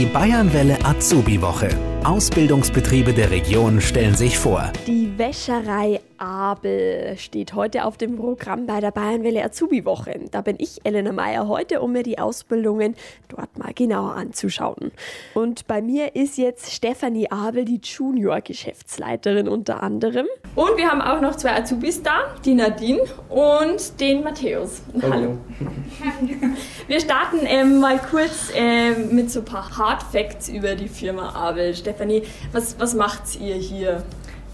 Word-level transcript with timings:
Die 0.00 0.06
Bayernwelle 0.06 0.82
Azubi-Woche. 0.82 1.68
Ausbildungsbetriebe 2.04 3.12
der 3.12 3.30
Region 3.30 3.82
stellen 3.82 4.14
sich 4.14 4.38
vor. 4.38 4.72
Die 4.86 5.09
Wäscherei 5.16 6.00
Abel 6.18 7.16
steht 7.16 7.54
heute 7.54 7.84
auf 7.84 7.96
dem 7.96 8.16
Programm 8.16 8.66
bei 8.66 8.80
der 8.80 8.90
Bayernwelle 8.90 9.44
Azubi-Woche. 9.44 10.20
Da 10.30 10.40
bin 10.40 10.56
ich, 10.58 10.80
Elena 10.84 11.12
Meyer, 11.12 11.48
heute, 11.48 11.80
um 11.80 11.92
mir 11.92 12.02
die 12.02 12.18
Ausbildungen 12.18 12.94
dort 13.28 13.58
mal 13.58 13.72
genauer 13.74 14.14
anzuschauen. 14.14 14.92
Und 15.34 15.66
bei 15.66 15.80
mir 15.80 16.14
ist 16.14 16.38
jetzt 16.38 16.72
Stefanie 16.72 17.30
Abel, 17.30 17.64
die 17.64 17.80
Junior-Geschäftsleiterin 17.82 19.48
unter 19.48 19.82
anderem. 19.82 20.26
Und 20.54 20.76
wir 20.76 20.90
haben 20.90 21.00
auch 21.00 21.20
noch 21.20 21.36
zwei 21.36 21.56
Azubis 21.56 22.02
da, 22.02 22.34
die 22.44 22.54
Nadine 22.54 23.02
und 23.28 24.00
den 24.00 24.22
Matthäus. 24.22 24.82
Hallo. 25.02 25.38
Wir 26.86 27.00
starten 27.00 27.40
ähm, 27.44 27.80
mal 27.80 27.98
kurz 27.98 28.50
ähm, 28.54 29.14
mit 29.14 29.30
so 29.30 29.40
ein 29.40 29.44
paar 29.44 29.76
Hard 29.76 30.02
Facts 30.02 30.48
über 30.48 30.74
die 30.74 30.88
Firma 30.88 31.34
Abel. 31.34 31.74
Stefanie, 31.74 32.22
was, 32.52 32.78
was 32.78 32.94
macht 32.94 33.40
ihr 33.40 33.54
hier? 33.54 34.02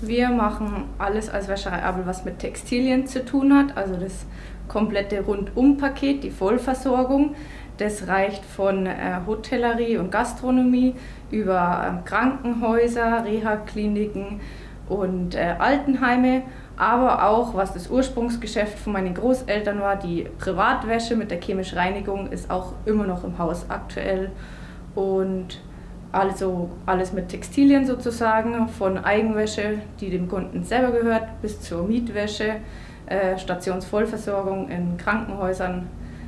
Wir 0.03 0.29
machen 0.29 0.85
alles 0.99 1.31
als 1.31 1.49
Wäscherei 1.49 1.83
Abel, 1.83 2.05
was 2.07 2.25
mit 2.25 2.39
Textilien 2.39 3.07
zu 3.07 3.25
tun 3.25 3.57
hat, 3.57 3.77
also 3.79 3.97
das 3.97 4.27
komplette 4.69 5.23
Rundum-Paket, 5.23 6.23
die 6.23 6.31
Vollversorgung. 6.31 7.35
Das 7.79 8.07
reicht 8.07 8.45
von 8.45 8.87
äh, 8.87 9.21
Hotellerie 9.27 9.97
und 9.97 10.11
Gastronomie 10.11 10.95
über 11.31 12.01
äh, 12.05 12.09
Krankenhäuser, 12.09 13.25
Reha-Kliniken 13.25 14.41
und 14.89 15.35
äh, 15.35 15.55
Altenheime, 15.59 16.43
aber 16.77 17.27
auch, 17.27 17.55
was 17.55 17.73
das 17.73 17.89
Ursprungsgeschäft 17.89 18.79
von 18.79 18.93
meinen 18.93 19.15
Großeltern 19.15 19.81
war, 19.81 19.97
die 19.97 20.27
Privatwäsche 20.39 21.17
mit 21.17 21.31
der 21.31 21.41
chemischen 21.41 21.79
Reinigung 21.79 22.31
ist 22.31 22.51
auch 22.51 22.75
immer 22.85 23.07
noch 23.07 23.25
im 23.25 23.39
Haus 23.39 23.65
aktuell. 23.71 24.31
Und 24.95 25.61
also 26.17 26.71
alles 26.87 27.13
mit 27.13 27.29
Textilien 27.29 27.85
sozusagen, 27.87 28.69
von 28.69 28.99
Eigenwäsche, 28.99 29.79
die 30.01 30.11
dem 30.11 30.29
Kunden 30.29 30.65
selber 30.65 30.91
gehört, 30.93 31.25
bis 31.43 31.61
zur 31.61 31.87
Mietwäsche, 31.87 32.57
äh, 33.07 33.39
Stationsvollversorgung 33.39 34.69
in 34.69 34.97
Krankenhäusern 34.97 35.87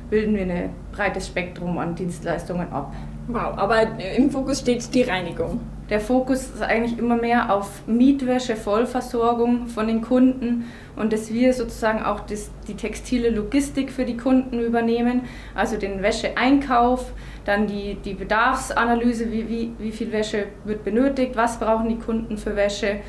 bilden 0.09 0.35
wir 0.35 0.43
ein 0.43 0.69
breites 0.91 1.27
Spektrum 1.27 1.77
an 1.77 1.95
Dienstleistungen 1.95 2.71
ab. 2.71 2.93
Wow, 3.27 3.57
aber 3.57 3.99
im 4.17 4.31
Fokus 4.31 4.59
steht 4.59 4.93
die 4.93 5.03
Reinigung. 5.03 5.59
Der 5.89 5.99
Fokus 5.99 6.43
ist 6.43 6.61
eigentlich 6.61 6.97
immer 6.99 7.15
mehr 7.15 7.53
auf 7.53 7.87
Mietwäsche, 7.87 8.55
Vollversorgung 8.55 9.67
von 9.67 9.87
den 9.87 10.01
Kunden 10.01 10.65
und 10.95 11.13
dass 11.13 11.33
wir 11.33 11.53
sozusagen 11.53 12.03
auch 12.03 12.21
das, 12.21 12.51
die 12.67 12.75
textile 12.75 13.29
Logistik 13.29 13.91
für 13.91 14.05
die 14.05 14.17
Kunden 14.17 14.59
übernehmen, 14.59 15.21
also 15.55 15.77
den 15.77 16.03
Wäscheeinkauf, 16.03 17.11
dann 17.49 17.65
die, 17.65 17.95
die 17.95 18.13
Bedarfsanalyse, 18.13 19.31
wie, 19.31 19.49
wie, 19.49 19.73
wie 19.79 19.91
viel 19.91 20.11
Wäsche 20.11 20.45
wird 20.65 20.83
benötigt, 20.83 21.35
was 21.35 21.59
brauchen 21.59 21.89
die 21.89 21.97
Kunden 21.97 22.37
für 22.37 22.55
Wäsche 22.55 22.99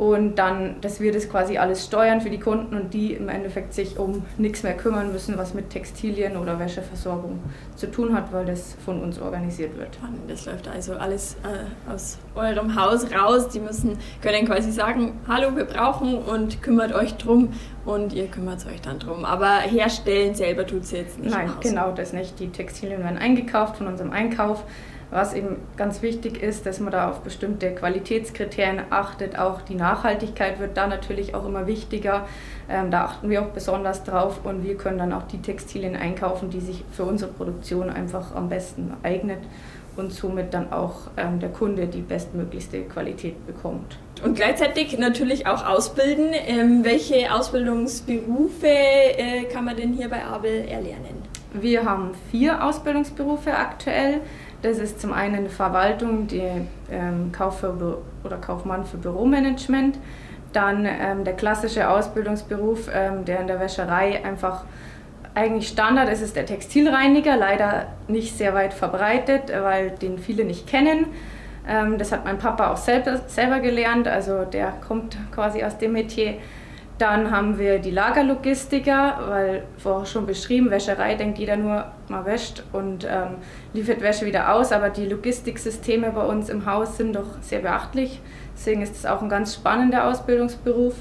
und 0.00 0.36
dann, 0.36 0.80
dass 0.80 0.98
wir 0.98 1.12
das 1.12 1.28
quasi 1.28 1.58
alles 1.58 1.84
steuern 1.84 2.22
für 2.22 2.30
die 2.30 2.40
Kunden 2.40 2.74
und 2.74 2.94
die 2.94 3.12
im 3.12 3.28
Endeffekt 3.28 3.74
sich 3.74 3.98
um 3.98 4.24
nichts 4.38 4.62
mehr 4.62 4.74
kümmern 4.74 5.12
müssen, 5.12 5.36
was 5.36 5.52
mit 5.52 5.68
Textilien 5.68 6.38
oder 6.38 6.58
Wäscheversorgung 6.58 7.38
zu 7.76 7.90
tun 7.90 8.16
hat, 8.16 8.32
weil 8.32 8.46
das 8.46 8.78
von 8.82 9.02
uns 9.02 9.20
organisiert 9.20 9.76
wird. 9.76 9.90
Das 10.26 10.46
läuft 10.46 10.68
also 10.68 10.94
alles 10.94 11.36
äh, 11.44 11.92
aus 11.92 12.16
eurem 12.34 12.80
Haus 12.80 13.12
raus. 13.12 13.48
Die 13.50 13.60
müssen, 13.60 13.98
können 14.22 14.46
quasi 14.46 14.72
sagen, 14.72 15.20
hallo, 15.28 15.54
wir 15.54 15.66
brauchen 15.66 16.14
und 16.14 16.62
kümmert 16.62 16.94
euch 16.94 17.16
drum 17.18 17.50
und 17.84 18.14
ihr 18.14 18.28
kümmert 18.28 18.64
euch 18.66 18.80
dann 18.80 19.00
drum. 19.00 19.26
Aber 19.26 19.58
herstellen 19.58 20.34
selber 20.34 20.66
tut 20.66 20.84
es 20.84 20.92
jetzt 20.92 21.18
nicht. 21.18 21.30
Nein, 21.30 21.52
genau 21.60 21.92
das 21.92 22.14
nicht. 22.14 22.40
Die 22.40 22.48
Textilien 22.48 23.00
werden 23.04 23.18
eingekauft 23.18 23.76
von 23.76 23.86
unserem 23.86 24.12
Einkauf 24.12 24.64
was 25.10 25.34
eben 25.34 25.56
ganz 25.76 26.02
wichtig 26.02 26.42
ist, 26.42 26.66
dass 26.66 26.80
man 26.80 26.92
da 26.92 27.10
auf 27.10 27.20
bestimmte 27.20 27.74
Qualitätskriterien 27.74 28.80
achtet. 28.90 29.38
Auch 29.38 29.62
die 29.62 29.74
Nachhaltigkeit 29.74 30.60
wird 30.60 30.76
da 30.76 30.86
natürlich 30.86 31.34
auch 31.34 31.46
immer 31.46 31.66
wichtiger. 31.66 32.26
Ähm, 32.68 32.90
da 32.90 33.04
achten 33.04 33.28
wir 33.28 33.42
auch 33.42 33.48
besonders 33.48 34.04
drauf 34.04 34.40
und 34.44 34.64
wir 34.64 34.76
können 34.76 34.98
dann 34.98 35.12
auch 35.12 35.24
die 35.24 35.42
Textilien 35.42 35.96
einkaufen, 35.96 36.50
die 36.50 36.60
sich 36.60 36.84
für 36.92 37.04
unsere 37.04 37.32
Produktion 37.32 37.90
einfach 37.90 38.34
am 38.34 38.48
besten 38.48 38.92
eignet 39.02 39.40
und 39.96 40.12
somit 40.12 40.54
dann 40.54 40.72
auch 40.72 41.10
ähm, 41.16 41.40
der 41.40 41.50
Kunde 41.50 41.86
die 41.86 42.00
bestmöglichste 42.00 42.82
Qualität 42.82 43.46
bekommt. 43.46 43.98
Und 44.24 44.36
gleichzeitig 44.36 44.96
natürlich 44.98 45.46
auch 45.46 45.66
ausbilden. 45.66 46.28
Ähm, 46.46 46.84
welche 46.84 47.32
Ausbildungsberufe 47.32 48.66
äh, 48.66 49.44
kann 49.52 49.64
man 49.64 49.76
denn 49.76 49.92
hier 49.92 50.08
bei 50.08 50.24
Abel 50.24 50.68
erlernen? 50.68 51.22
Wir 51.52 51.84
haben 51.84 52.12
vier 52.30 52.64
Ausbildungsberufe 52.64 53.52
aktuell. 53.52 54.20
Das 54.62 54.78
ist 54.78 55.00
zum 55.00 55.12
einen 55.12 55.48
Verwaltung, 55.48 56.26
die 56.26 56.42
ähm, 56.90 57.32
Kauf 57.32 57.64
oder 57.64 58.36
Kaufmann 58.36 58.84
für 58.84 58.98
Büromanagement. 58.98 59.98
Dann 60.52 60.84
ähm, 60.86 61.24
der 61.24 61.34
klassische 61.34 61.88
Ausbildungsberuf, 61.88 62.90
ähm, 62.92 63.24
der 63.24 63.40
in 63.40 63.46
der 63.46 63.60
Wäscherei 63.60 64.22
einfach 64.24 64.64
eigentlich 65.34 65.68
Standard 65.68 66.10
ist, 66.10 66.22
ist 66.22 66.36
der 66.36 66.44
Textilreiniger. 66.44 67.36
Leider 67.36 67.86
nicht 68.08 68.36
sehr 68.36 68.52
weit 68.52 68.74
verbreitet, 68.74 69.50
weil 69.50 69.90
den 69.90 70.18
viele 70.18 70.44
nicht 70.44 70.66
kennen. 70.66 71.06
Ähm, 71.68 71.98
das 71.98 72.12
hat 72.12 72.24
mein 72.24 72.38
Papa 72.38 72.72
auch 72.72 72.76
selber, 72.76 73.20
selber 73.28 73.60
gelernt, 73.60 74.08
also 74.08 74.44
der 74.44 74.74
kommt 74.86 75.16
quasi 75.32 75.62
aus 75.62 75.78
dem 75.78 75.92
Metier. 75.92 76.34
Dann 77.00 77.30
haben 77.30 77.58
wir 77.58 77.78
die 77.78 77.92
Lagerlogistiker, 77.92 79.20
weil 79.26 79.62
vorher 79.78 80.04
schon 80.04 80.26
beschrieben, 80.26 80.70
Wäscherei 80.70 81.14
denkt 81.14 81.38
jeder 81.38 81.56
nur, 81.56 81.86
man 82.08 82.26
wäscht 82.26 82.62
und 82.74 83.06
ähm, 83.10 83.36
liefert 83.72 84.02
Wäsche 84.02 84.26
wieder 84.26 84.52
aus, 84.52 84.70
aber 84.70 84.90
die 84.90 85.06
Logistiksysteme 85.06 86.10
bei 86.10 86.22
uns 86.22 86.50
im 86.50 86.66
Haus 86.66 86.98
sind 86.98 87.16
doch 87.16 87.40
sehr 87.40 87.60
beachtlich. 87.60 88.20
Deswegen 88.54 88.82
ist 88.82 88.96
es 88.96 89.06
auch 89.06 89.22
ein 89.22 89.30
ganz 89.30 89.54
spannender 89.54 90.08
Ausbildungsberuf. 90.08 90.96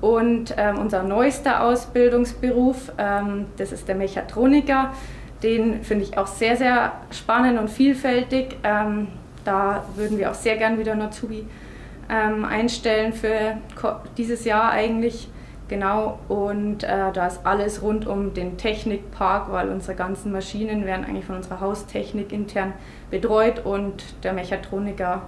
Und 0.00 0.52
ähm, 0.56 0.78
unser 0.78 1.04
neuester 1.04 1.62
Ausbildungsberuf, 1.62 2.90
ähm, 2.98 3.46
das 3.56 3.70
ist 3.70 3.86
der 3.86 3.94
Mechatroniker. 3.94 4.94
Den 5.44 5.84
finde 5.84 6.06
ich 6.06 6.18
auch 6.18 6.26
sehr, 6.26 6.56
sehr 6.56 6.90
spannend 7.12 7.60
und 7.60 7.70
vielfältig. 7.70 8.56
Ähm, 8.64 9.06
da 9.44 9.84
würden 9.94 10.18
wir 10.18 10.28
auch 10.32 10.34
sehr 10.34 10.56
gern 10.56 10.76
wieder 10.76 10.90
einen 10.90 11.02
Azubi 11.02 11.46
ähm, 12.10 12.44
einstellen 12.44 13.12
für 13.12 13.58
dieses 14.16 14.44
Jahr 14.44 14.72
eigentlich. 14.72 15.28
Genau, 15.68 16.20
und 16.28 16.84
äh, 16.84 17.10
da 17.12 17.26
ist 17.26 17.40
alles 17.44 17.82
rund 17.82 18.06
um 18.06 18.34
den 18.34 18.56
Technikpark, 18.56 19.50
weil 19.50 19.68
unsere 19.68 19.96
ganzen 19.96 20.30
Maschinen 20.30 20.84
werden 20.84 21.04
eigentlich 21.04 21.24
von 21.24 21.36
unserer 21.36 21.60
Haustechnik 21.60 22.32
intern 22.32 22.72
betreut 23.10 23.64
und 23.64 24.04
der 24.22 24.32
Mechatroniker 24.32 25.22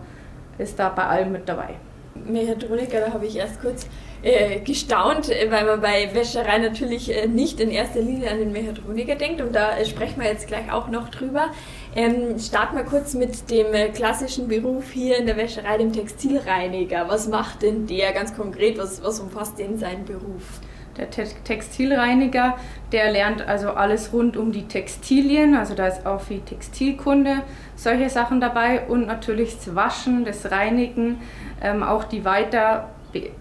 ist 0.58 0.78
da 0.78 0.90
bei 0.90 1.04
allem 1.04 1.32
mit 1.32 1.48
dabei. 1.48 1.74
Mechatroniker, 2.14 3.00
da 3.00 3.12
habe 3.12 3.26
ich 3.26 3.36
erst 3.36 3.60
kurz 3.60 3.88
äh, 4.22 4.60
gestaunt, 4.60 5.28
äh, 5.28 5.50
weil 5.50 5.64
man 5.64 5.80
bei 5.80 6.10
Wäscherei 6.14 6.58
natürlich 6.58 7.14
äh, 7.14 7.26
nicht 7.26 7.60
in 7.60 7.70
erster 7.70 8.00
Linie 8.00 8.30
an 8.30 8.38
den 8.38 8.52
Mechatroniker 8.52 9.14
denkt 9.16 9.40
und 9.40 9.54
da 9.54 9.76
äh, 9.76 9.84
sprechen 9.84 10.20
wir 10.20 10.28
jetzt 10.28 10.46
gleich 10.46 10.70
auch 10.72 10.88
noch 10.88 11.08
drüber. 11.08 11.50
Ähm, 11.96 12.38
starten 12.38 12.76
wir 12.76 12.84
kurz 12.84 13.14
mit 13.14 13.50
dem 13.50 13.72
äh, 13.72 13.88
klassischen 13.88 14.46
Beruf 14.46 14.90
hier 14.90 15.18
in 15.18 15.26
der 15.26 15.36
Wäscherei, 15.36 15.78
dem 15.78 15.92
Textilreiniger. 15.92 17.08
Was 17.08 17.28
macht 17.28 17.62
denn 17.62 17.86
der 17.86 18.12
ganz 18.12 18.36
konkret? 18.36 18.78
Was, 18.78 19.02
was 19.02 19.20
umfasst 19.20 19.58
denn 19.58 19.78
sein 19.78 20.04
Beruf? 20.04 20.60
Der 20.98 21.10
Te 21.10 21.24
Textilreiniger, 21.44 22.56
der 22.92 23.12
lernt 23.12 23.46
also 23.46 23.70
alles 23.70 24.12
rund 24.12 24.36
um 24.36 24.50
die 24.50 24.66
Textilien, 24.66 25.54
also 25.54 25.74
da 25.74 25.86
ist 25.86 26.04
auch 26.04 26.20
viel 26.20 26.40
Textilkunde, 26.40 27.42
solche 27.76 28.10
Sachen 28.10 28.40
dabei 28.40 28.86
und 28.88 29.06
natürlich 29.06 29.54
das 29.54 29.76
Waschen, 29.76 30.24
das 30.24 30.50
Reinigen, 30.50 31.20
ähm, 31.62 31.84
auch 31.84 32.04
die 32.04 32.24
Weiter 32.24 32.88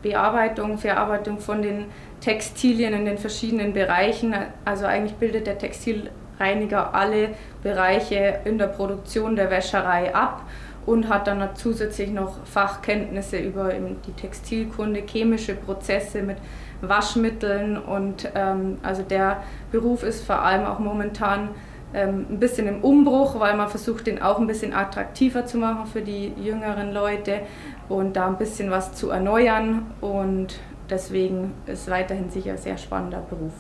Bearbeitung, 0.02 0.78
Verarbeitung 0.78 1.40
von 1.40 1.62
den 1.62 1.86
Textilien 2.22 2.94
in 2.94 3.06
den 3.06 3.18
verschiedenen 3.18 3.74
Bereichen. 3.74 4.34
Also 4.64 4.86
eigentlich 4.86 5.16
bildet 5.16 5.48
der 5.48 5.58
Textilreiniger 5.58 6.12
alle 6.40 7.30
Bereiche 7.64 8.40
in 8.46 8.58
der 8.58 8.68
Produktion 8.68 9.36
der 9.36 9.50
Wäscherei 9.50 10.14
ab 10.14 10.44
und 10.86 11.10
hat 11.10 11.28
dann 11.28 11.50
zusätzlich 11.56 12.12
noch 12.12 12.46
Fachkenntnisse 12.46 13.38
über 13.38 13.72
die 13.74 14.14
Textilkunde, 14.14 15.04
chemische 15.06 15.54
Prozesse 15.56 16.22
mit 16.22 16.38
Waschmitteln 16.82 17.78
und 17.78 18.30
ähm, 18.36 18.78
also 18.84 19.02
der 19.02 19.44
Beruf 19.72 20.04
ist 20.04 20.26
vor 20.26 20.42
allem 20.42 20.66
auch 20.66 20.80
momentan 20.80 21.50
ähm, 21.94 22.26
ein 22.30 22.40
bisschen 22.40 22.68
im 22.68 22.82
Umbruch, 22.82 23.40
weil 23.40 23.56
man 23.56 23.70
versucht, 23.70 24.08
den 24.08 24.22
auch 24.22 24.40
ein 24.40 24.48
bisschen 24.48 24.74
attraktiver 24.74 25.46
zu 25.46 25.58
machen 25.58 25.86
für 25.86 26.02
die 26.02 26.34
jüngeren 26.42 26.94
Leute 26.94 27.42
und 27.90 28.16
da 28.16 28.28
ein 28.28 28.38
bisschen 28.38 28.72
was 28.72 28.94
zu 28.94 29.10
erneuern. 29.10 29.86
Und 30.02 30.60
deswegen 30.90 31.54
ist 31.66 31.90
weiterhin 31.90 32.30
sicher 32.30 32.52
ein 32.52 32.58
sehr 32.58 32.78
spannender 32.78 33.22
Beruf. 33.30 33.54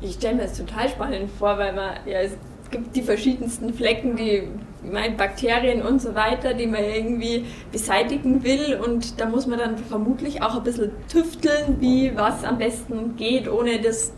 Ich 0.00 0.14
stelle 0.14 0.36
mir 0.36 0.42
das 0.42 0.58
total 0.58 0.88
spannend 0.88 1.30
vor, 1.38 1.58
weil 1.58 1.72
man, 1.72 1.94
ja, 2.06 2.20
es 2.20 2.32
gibt 2.70 2.94
die 2.96 3.02
verschiedensten 3.02 3.72
Flecken, 3.72 4.16
die 4.16 4.48
meine 4.82 5.16
Bakterien 5.16 5.82
und 5.82 6.02
so 6.02 6.14
weiter, 6.14 6.54
die 6.54 6.66
man 6.66 6.84
irgendwie 6.84 7.46
beseitigen 7.72 8.42
will. 8.44 8.80
Und 8.84 9.20
da 9.20 9.26
muss 9.26 9.46
man 9.46 9.58
dann 9.58 9.78
vermutlich 9.78 10.42
auch 10.42 10.56
ein 10.56 10.62
bisschen 10.62 10.92
tüfteln, 11.08 11.80
wie 11.80 12.14
was 12.16 12.44
am 12.44 12.58
besten 12.58 13.16
geht, 13.16 13.48
ohne 13.50 13.80
das, 13.80 14.12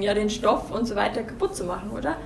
ja, 0.00 0.14
den 0.14 0.30
Stoff 0.30 0.70
und 0.70 0.86
so 0.86 0.94
weiter 0.94 1.22
kaputt 1.22 1.54
zu 1.54 1.64
machen, 1.64 1.90
oder? 1.90 2.16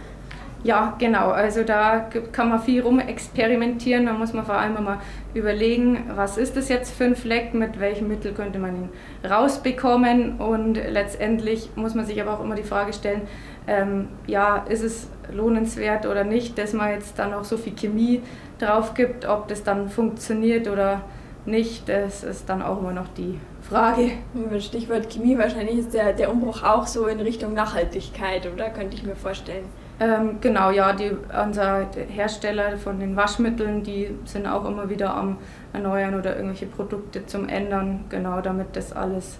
Ja, 0.64 0.96
genau. 0.98 1.30
Also 1.30 1.62
da 1.62 2.08
kann 2.32 2.48
man 2.48 2.60
viel 2.60 2.82
rumexperimentieren. 2.82 4.06
Da 4.06 4.12
muss 4.12 4.32
man 4.32 4.44
vor 4.44 4.56
allem 4.56 4.82
mal 4.82 4.98
überlegen, 5.34 6.10
was 6.14 6.38
ist 6.38 6.56
das 6.56 6.68
jetzt 6.68 6.94
für 6.94 7.04
ein 7.04 7.14
Fleck, 7.16 7.54
mit 7.54 7.78
welchem 7.78 8.08
Mittel 8.08 8.32
könnte 8.32 8.58
man 8.58 8.74
ihn 8.76 8.88
rausbekommen. 9.28 10.38
Und 10.38 10.74
letztendlich 10.74 11.70
muss 11.76 11.94
man 11.94 12.04
sich 12.04 12.20
aber 12.20 12.34
auch 12.34 12.42
immer 12.42 12.56
die 12.56 12.64
Frage 12.64 12.92
stellen, 12.92 13.22
ähm, 13.68 14.08
ja, 14.26 14.64
ist 14.68 14.82
es 14.82 15.08
lohnenswert 15.32 16.06
oder 16.06 16.24
nicht, 16.24 16.58
dass 16.58 16.72
man 16.72 16.90
jetzt 16.90 17.18
dann 17.18 17.34
auch 17.34 17.44
so 17.44 17.56
viel 17.56 17.74
Chemie 17.74 18.22
drauf 18.58 18.94
gibt, 18.94 19.26
ob 19.26 19.48
das 19.48 19.64
dann 19.64 19.88
funktioniert 19.88 20.68
oder 20.68 21.02
nicht, 21.46 21.88
das 21.88 22.24
ist 22.24 22.48
dann 22.48 22.62
auch 22.62 22.80
immer 22.80 22.92
noch 22.92 23.08
die 23.16 23.38
Frage. 23.62 24.10
Stichwort 24.58 25.10
Chemie, 25.10 25.38
wahrscheinlich 25.38 25.78
ist 25.78 25.94
der, 25.94 26.12
der 26.12 26.30
Umbruch 26.30 26.62
auch 26.62 26.86
so 26.86 27.06
in 27.06 27.20
Richtung 27.20 27.54
Nachhaltigkeit, 27.54 28.48
oder? 28.52 28.70
Könnte 28.70 28.96
ich 28.96 29.02
mir 29.02 29.16
vorstellen. 29.16 29.64
Ähm, 29.98 30.38
genau, 30.42 30.70
ja, 30.70 30.92
die, 30.92 31.10
unser 31.42 31.86
Hersteller 32.08 32.76
von 32.76 33.00
den 33.00 33.16
Waschmitteln, 33.16 33.82
die 33.82 34.10
sind 34.24 34.46
auch 34.46 34.66
immer 34.66 34.90
wieder 34.90 35.14
am 35.14 35.38
Erneuern 35.72 36.14
oder 36.14 36.36
irgendwelche 36.36 36.66
Produkte 36.66 37.24
zum 37.24 37.48
Ändern, 37.48 38.04
genau, 38.10 38.42
damit 38.42 38.76
das 38.76 38.92
alles 38.92 39.38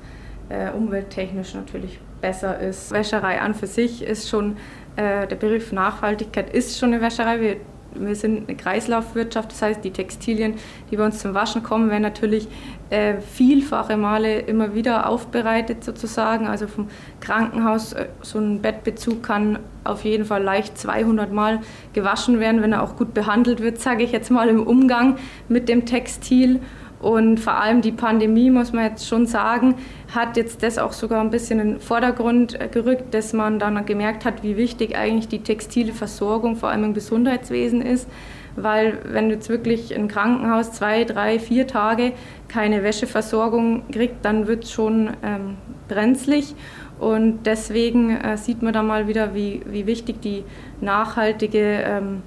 äh, 0.48 0.70
umwelttechnisch 0.70 1.54
natürlich 1.54 2.00
besser 2.22 2.58
ist. 2.58 2.90
Wäscherei 2.90 3.40
an 3.40 3.54
für 3.54 3.66
sich 3.66 4.02
ist 4.02 4.30
schon, 4.30 4.56
äh, 4.96 5.26
der 5.26 5.36
Begriff 5.36 5.72
Nachhaltigkeit 5.72 6.54
ist 6.54 6.78
schon 6.78 6.94
eine 6.94 7.02
Wäscherei. 7.02 7.40
Wir 7.40 7.56
wir 8.00 8.14
sind 8.14 8.48
eine 8.48 8.56
Kreislaufwirtschaft, 8.56 9.52
das 9.52 9.62
heißt, 9.62 9.84
die 9.84 9.90
Textilien, 9.90 10.54
die 10.90 10.96
bei 10.96 11.04
uns 11.04 11.18
zum 11.18 11.34
Waschen 11.34 11.62
kommen, 11.62 11.90
werden 11.90 12.02
natürlich 12.02 12.48
äh, 12.90 13.20
vielfache 13.20 13.96
Male 13.96 14.38
immer 14.40 14.74
wieder 14.74 15.08
aufbereitet 15.08 15.82
sozusagen. 15.82 16.46
Also 16.46 16.68
vom 16.68 16.88
Krankenhaus, 17.20 17.92
äh, 17.92 18.06
so 18.22 18.38
ein 18.38 18.62
Bettbezug 18.62 19.22
kann 19.22 19.58
auf 19.84 20.04
jeden 20.04 20.24
Fall 20.24 20.42
leicht 20.42 20.78
200 20.78 21.32
Mal 21.32 21.60
gewaschen 21.92 22.40
werden, 22.40 22.62
wenn 22.62 22.72
er 22.72 22.82
auch 22.82 22.96
gut 22.96 23.14
behandelt 23.14 23.60
wird, 23.60 23.80
sage 23.80 24.04
ich 24.04 24.12
jetzt 24.12 24.30
mal 24.30 24.48
im 24.48 24.62
Umgang 24.62 25.16
mit 25.48 25.68
dem 25.68 25.84
Textil. 25.84 26.60
Und 27.00 27.38
vor 27.40 27.54
allem 27.54 27.82
die 27.82 27.92
Pandemie, 27.92 28.50
muss 28.50 28.72
man 28.72 28.84
jetzt 28.84 29.06
schon 29.06 29.26
sagen, 29.26 29.74
hat 30.14 30.36
jetzt 30.36 30.62
das 30.62 30.78
auch 30.78 30.92
sogar 30.92 31.20
ein 31.20 31.30
bisschen 31.30 31.60
in 31.60 31.68
den 31.72 31.80
Vordergrund 31.80 32.58
äh, 32.60 32.68
gerückt, 32.68 33.12
dass 33.12 33.32
man 33.32 33.58
dann 33.58 33.84
gemerkt 33.84 34.24
hat, 34.24 34.42
wie 34.42 34.56
wichtig 34.56 34.96
eigentlich 34.96 35.28
die 35.28 35.40
textile 35.40 35.92
Versorgung 35.92 36.56
vor 36.56 36.70
allem 36.70 36.84
im 36.84 36.94
Gesundheitswesen 36.94 37.82
ist. 37.82 38.08
Weil 38.56 38.98
wenn 39.04 39.28
du 39.28 39.34
jetzt 39.34 39.48
wirklich 39.48 39.94
ein 39.94 40.08
Krankenhaus 40.08 40.72
zwei, 40.72 41.04
drei, 41.04 41.38
vier 41.38 41.66
Tage 41.66 42.12
keine 42.48 42.82
Wäscheversorgung 42.82 43.88
kriegt, 43.90 44.24
dann 44.24 44.46
wird 44.46 44.64
es 44.64 44.72
schon 44.72 45.10
ähm, 45.22 45.56
brenzlig. 45.88 46.54
Und 46.98 47.44
deswegen 47.44 48.16
äh, 48.16 48.38
sieht 48.38 48.62
man 48.62 48.72
da 48.72 48.82
mal 48.82 49.06
wieder, 49.06 49.34
wie, 49.34 49.60
wie 49.66 49.86
wichtig 49.86 50.22
die 50.22 50.44
nachhaltige 50.80 51.82
ähm, 51.84 52.22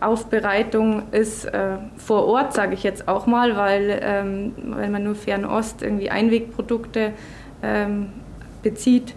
Aufbereitung 0.00 1.04
ist 1.12 1.44
äh, 1.46 1.76
vor 1.96 2.26
Ort, 2.26 2.52
sage 2.52 2.74
ich 2.74 2.82
jetzt 2.82 3.08
auch 3.08 3.26
mal, 3.26 3.56
weil 3.56 3.98
ähm, 4.02 4.52
wenn 4.56 4.92
man 4.92 5.04
nur 5.04 5.14
Fernost 5.14 5.82
irgendwie 5.82 6.10
Einwegprodukte 6.10 7.12
ähm, 7.62 8.08
bezieht, 8.62 9.14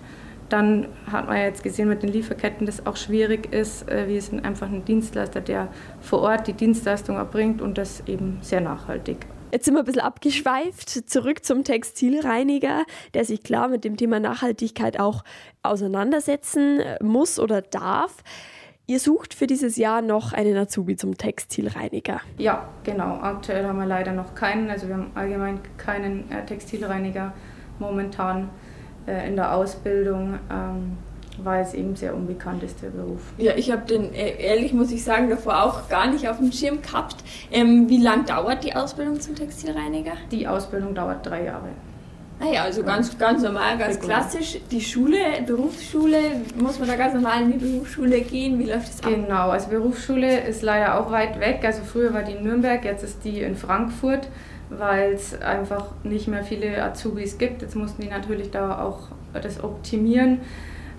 dann 0.49 0.87
hat 1.11 1.27
man 1.27 1.37
ja 1.37 1.43
jetzt 1.43 1.63
gesehen 1.63 1.87
mit 1.89 2.03
den 2.03 2.11
Lieferketten, 2.11 2.65
dass 2.65 2.85
auch 2.85 2.97
schwierig 2.97 3.53
ist. 3.53 3.89
Äh, 3.89 4.07
wir 4.07 4.21
sind 4.21 4.43
einfach 4.43 4.67
ein 4.67 4.83
Dienstleister, 4.85 5.41
der 5.41 5.69
vor 6.01 6.21
Ort 6.21 6.47
die 6.47 6.53
Dienstleistung 6.53 7.15
erbringt 7.17 7.61
und 7.61 7.77
das 7.77 8.03
eben 8.07 8.39
sehr 8.41 8.61
nachhaltig. 8.61 9.25
Jetzt 9.51 9.65
sind 9.65 9.73
wir 9.73 9.79
ein 9.79 9.85
bisschen 9.85 10.01
abgeschweift, 10.01 10.89
zurück 11.09 11.43
zum 11.43 11.63
Textilreiniger, 11.63 12.83
der 13.15 13.25
sich 13.25 13.41
klar 13.41 13.67
mit 13.67 13.83
dem 13.83 13.97
Thema 13.97 14.19
Nachhaltigkeit 14.19 14.99
auch 14.99 15.23
auseinandersetzen 15.63 16.81
muss 17.01 17.39
oder 17.39 17.63
darf. 17.63 18.17
Ihr 18.85 18.99
sucht 18.99 19.33
für 19.33 19.47
dieses 19.47 19.75
Jahr 19.75 20.01
noch 20.01 20.33
einen 20.33 20.55
Azubi 20.57 20.95
zum 20.95 21.17
Textilreiniger. 21.17 22.21
Ja, 22.37 22.69
genau. 22.83 23.19
Aktuell 23.21 23.65
haben 23.65 23.79
wir 23.79 23.85
leider 23.85 24.13
noch 24.13 24.35
keinen. 24.35 24.69
Also 24.69 24.87
wir 24.87 24.95
haben 24.95 25.11
allgemein 25.15 25.59
keinen 25.77 26.31
äh, 26.31 26.45
Textilreiniger 26.45 27.33
momentan 27.79 28.43
äh, 28.43 28.47
in 29.27 29.35
der 29.35 29.55
Ausbildung. 29.55 30.39
Ähm, 30.49 30.97
weil 31.43 31.63
es 31.63 31.73
eben 31.73 31.95
sehr 31.95 32.13
unbekannt 32.15 32.63
ist, 32.63 32.81
der 32.81 32.89
Beruf. 32.89 33.21
Ja, 33.37 33.53
ich 33.55 33.71
habe 33.71 33.85
den, 33.85 34.13
äh, 34.13 34.41
ehrlich 34.41 34.73
muss 34.73 34.91
ich 34.91 35.03
sagen, 35.03 35.29
davor 35.29 35.63
auch 35.63 35.87
gar 35.87 36.11
nicht 36.11 36.27
auf 36.27 36.37
dem 36.37 36.51
Schirm 36.51 36.81
gehabt. 36.81 37.15
Ähm, 37.51 37.87
wie 37.89 37.97
lange 37.97 38.23
dauert 38.23 38.63
die 38.63 38.75
Ausbildung 38.75 39.19
zum 39.19 39.35
Textilreiniger? 39.35 40.13
Die 40.31 40.47
Ausbildung 40.47 40.93
dauert 40.93 41.25
drei 41.25 41.45
Jahre. 41.45 41.69
Ah 42.41 42.61
also 42.63 42.83
ganz, 42.83 43.17
ganz 43.17 43.43
normal, 43.43 43.77
ganz 43.77 43.99
klassisch. 43.99 44.59
Die 44.71 44.79
Schule, 44.79 45.17
Berufsschule, 45.45 46.17
muss 46.57 46.79
man 46.79 46.87
da 46.87 46.95
ganz 46.95 47.13
normal 47.13 47.41
in 47.41 47.51
die 47.51 47.57
Berufsschule 47.57 48.21
gehen? 48.21 48.57
Wie 48.59 48.63
läuft 48.63 48.87
das 48.87 49.03
ab? 49.03 49.11
Genau, 49.13 49.49
also 49.49 49.69
Berufsschule 49.69 50.47
ist 50.47 50.61
leider 50.61 50.99
auch 50.99 51.11
weit 51.11 51.37
weg. 51.41 51.59
Also 51.65 51.81
früher 51.83 52.13
war 52.13 52.23
die 52.23 52.31
in 52.33 52.43
Nürnberg, 52.43 52.85
jetzt 52.85 53.03
ist 53.03 53.25
die 53.25 53.41
in 53.41 53.57
Frankfurt, 53.57 54.29
weil 54.69 55.13
es 55.13 55.39
einfach 55.41 55.85
nicht 56.03 56.27
mehr 56.27 56.43
viele 56.43 56.83
Azubis 56.83 57.37
gibt. 57.37 57.61
Jetzt 57.61 57.75
mussten 57.75 58.01
die 58.01 58.09
natürlich 58.09 58.51
da 58.51 58.81
auch 58.81 59.09
das 59.33 59.63
optimieren. 59.63 60.39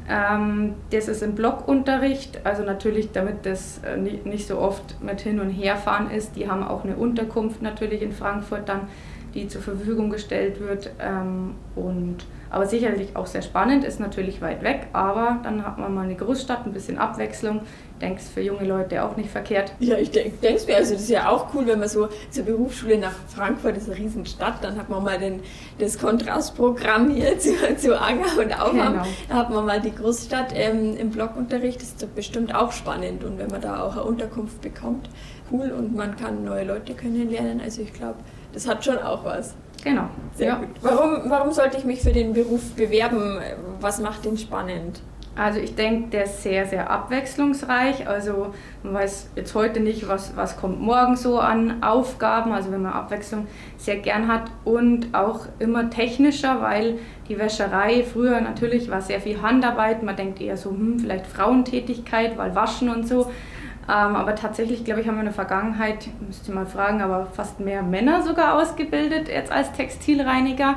Ähm, 0.08 0.74
das 0.90 1.08
ist 1.08 1.22
im 1.22 1.34
Blockunterricht, 1.34 2.40
also 2.44 2.64
natürlich, 2.64 3.12
damit 3.12 3.46
das 3.46 3.80
äh, 3.84 3.96
nicht 3.96 4.46
so 4.46 4.58
oft 4.58 5.00
mit 5.02 5.20
hin 5.20 5.38
und 5.38 5.50
her 5.50 5.76
fahren 5.76 6.10
ist. 6.10 6.36
Die 6.36 6.50
haben 6.50 6.64
auch 6.64 6.84
eine 6.84 6.96
Unterkunft 6.96 7.62
natürlich 7.62 8.02
in 8.02 8.12
Frankfurt 8.12 8.68
dann 8.68 8.88
die 9.34 9.48
zur 9.48 9.62
Verfügung 9.62 10.10
gestellt 10.10 10.60
wird. 10.60 10.90
Ähm, 10.98 11.54
und, 11.76 12.18
aber 12.50 12.66
sicherlich 12.66 13.14
auch 13.14 13.26
sehr 13.26 13.42
spannend, 13.42 13.84
ist 13.84 14.00
natürlich 14.00 14.42
weit 14.42 14.62
weg, 14.62 14.88
aber 14.92 15.38
dann 15.44 15.64
hat 15.64 15.78
man 15.78 15.94
mal 15.94 16.02
eine 16.02 16.16
Großstadt, 16.16 16.66
ein 16.66 16.72
bisschen 16.72 16.98
Abwechslung. 16.98 17.62
Ich 17.92 17.98
denke, 18.00 18.18
es 18.18 18.24
ist 18.24 18.34
für 18.34 18.40
junge 18.40 18.64
Leute 18.64 19.04
auch 19.04 19.16
nicht 19.16 19.30
verkehrt. 19.30 19.72
Ja, 19.78 19.96
ich 19.96 20.10
denke 20.10 20.36
mir, 20.40 20.76
also 20.76 20.94
das 20.94 21.02
ist 21.02 21.10
ja 21.10 21.28
auch 21.28 21.54
cool, 21.54 21.66
wenn 21.66 21.78
man 21.78 21.88
so 21.88 22.08
zur 22.30 22.44
Berufsschule 22.44 22.98
nach 22.98 23.12
Frankfurt, 23.28 23.76
das 23.76 23.84
ist 23.84 23.90
eine 23.90 23.98
Riesenstadt, 23.98 24.64
dann 24.64 24.76
hat 24.76 24.88
man 24.88 25.04
mal 25.04 25.18
den, 25.18 25.40
das 25.78 25.98
Kontrastprogramm 25.98 27.10
hier 27.10 27.38
zu, 27.38 27.52
zu 27.76 28.00
Anger 28.00 28.38
und 28.38 28.52
Aufham. 28.52 28.92
Genau. 28.94 29.06
Da 29.28 29.34
hat 29.34 29.50
man 29.50 29.66
mal 29.66 29.80
die 29.80 29.94
Großstadt 29.94 30.52
ähm, 30.54 30.96
im 30.96 31.10
Blockunterricht, 31.10 31.80
das 31.80 31.90
ist 31.90 32.14
bestimmt 32.16 32.54
auch 32.54 32.72
spannend 32.72 33.22
und 33.22 33.38
wenn 33.38 33.48
man 33.48 33.60
da 33.60 33.82
auch 33.82 33.92
eine 33.92 34.04
Unterkunft 34.04 34.60
bekommt, 34.60 35.08
cool 35.52 35.70
und 35.70 35.94
man 35.94 36.16
kann 36.16 36.44
neue 36.44 36.64
Leute 36.64 36.94
kennenlernen, 36.94 37.60
also 37.60 37.82
ich 37.82 37.92
glaube, 37.92 38.16
das 38.52 38.66
hat 38.66 38.84
schon 38.84 38.98
auch 38.98 39.24
was. 39.24 39.54
Genau. 39.82 40.08
Sehr 40.34 40.48
ja. 40.48 40.54
gut. 40.56 40.68
Warum, 40.82 41.30
warum 41.30 41.52
sollte 41.52 41.78
ich 41.78 41.84
mich 41.84 42.00
für 42.00 42.12
den 42.12 42.32
Beruf 42.32 42.74
bewerben? 42.74 43.38
Was 43.80 44.00
macht 44.00 44.24
den 44.24 44.36
spannend? 44.36 45.00
Also 45.36 45.60
ich 45.60 45.74
denke, 45.74 46.10
der 46.10 46.24
ist 46.24 46.42
sehr, 46.42 46.66
sehr 46.66 46.90
abwechslungsreich. 46.90 48.06
Also 48.08 48.52
man 48.82 48.94
weiß 48.94 49.30
jetzt 49.36 49.54
heute 49.54 49.80
nicht, 49.80 50.08
was, 50.08 50.36
was 50.36 50.56
kommt 50.56 50.80
morgen 50.80 51.16
so 51.16 51.38
an 51.38 51.82
Aufgaben. 51.82 52.52
Also 52.52 52.72
wenn 52.72 52.82
man 52.82 52.92
Abwechslung 52.92 53.46
sehr 53.78 53.96
gern 53.96 54.28
hat 54.28 54.50
und 54.64 55.14
auch 55.14 55.46
immer 55.58 55.88
technischer, 55.88 56.60
weil 56.60 56.98
die 57.28 57.38
Wäscherei 57.38 58.02
früher 58.02 58.40
natürlich 58.40 58.90
war 58.90 59.00
sehr 59.00 59.20
viel 59.20 59.40
Handarbeit. 59.40 60.02
Man 60.02 60.16
denkt 60.16 60.40
eher 60.40 60.56
so, 60.56 60.70
hm, 60.70 60.98
vielleicht 60.98 61.26
Frauentätigkeit, 61.26 62.36
weil 62.36 62.54
Waschen 62.54 62.90
und 62.90 63.06
so. 63.06 63.30
Ähm, 63.88 64.16
aber 64.16 64.34
tatsächlich, 64.34 64.84
glaube 64.84 65.00
ich, 65.00 65.08
haben 65.08 65.16
wir 65.16 65.20
in 65.20 65.26
der 65.26 65.34
Vergangenheit, 65.34 66.08
müsste 66.24 66.52
mal 66.52 66.66
fragen, 66.66 67.00
aber 67.00 67.26
fast 67.26 67.60
mehr 67.60 67.82
Männer 67.82 68.22
sogar 68.22 68.60
ausgebildet 68.60 69.28
jetzt 69.28 69.50
als 69.50 69.72
Textilreiniger. 69.72 70.76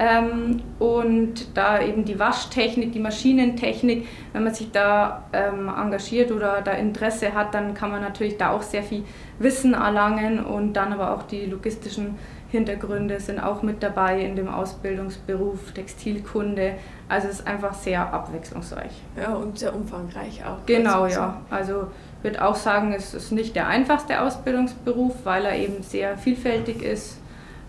Ähm, 0.00 0.62
und 0.78 1.56
da 1.56 1.82
eben 1.82 2.04
die 2.04 2.20
Waschtechnik, 2.20 2.92
die 2.92 3.00
Maschinentechnik, 3.00 4.06
wenn 4.32 4.44
man 4.44 4.54
sich 4.54 4.70
da 4.70 5.24
ähm, 5.32 5.68
engagiert 5.68 6.30
oder 6.30 6.62
da 6.62 6.70
Interesse 6.70 7.34
hat, 7.34 7.52
dann 7.52 7.74
kann 7.74 7.90
man 7.90 8.00
natürlich 8.00 8.36
da 8.36 8.50
auch 8.50 8.62
sehr 8.62 8.84
viel 8.84 9.02
Wissen 9.40 9.74
erlangen 9.74 10.44
und 10.44 10.74
dann 10.74 10.92
aber 10.92 11.14
auch 11.14 11.24
die 11.24 11.46
logistischen 11.46 12.16
Hintergründe 12.50 13.20
sind 13.20 13.40
auch 13.40 13.62
mit 13.62 13.82
dabei 13.82 14.20
in 14.22 14.34
dem 14.34 14.48
Ausbildungsberuf 14.48 15.72
Textilkunde. 15.72 16.76
Also 17.08 17.28
es 17.28 17.40
ist 17.40 17.46
einfach 17.46 17.74
sehr 17.74 18.12
abwechslungsreich. 18.12 19.02
Ja, 19.20 19.34
und 19.34 19.58
sehr 19.58 19.74
umfangreich 19.74 20.42
auch. 20.46 20.64
Genau, 20.64 21.06
ja. 21.06 21.42
Also 21.50 21.88
würde 22.22 22.44
auch 22.44 22.56
sagen, 22.56 22.92
es 22.92 23.14
ist 23.14 23.32
nicht 23.32 23.54
der 23.54 23.68
einfachste 23.68 24.20
Ausbildungsberuf, 24.20 25.14
weil 25.24 25.44
er 25.44 25.56
eben 25.56 25.82
sehr 25.82 26.18
vielfältig 26.18 26.82
ist. 26.82 27.18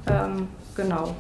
Ähm, 0.08 0.48
genau. 0.76 1.16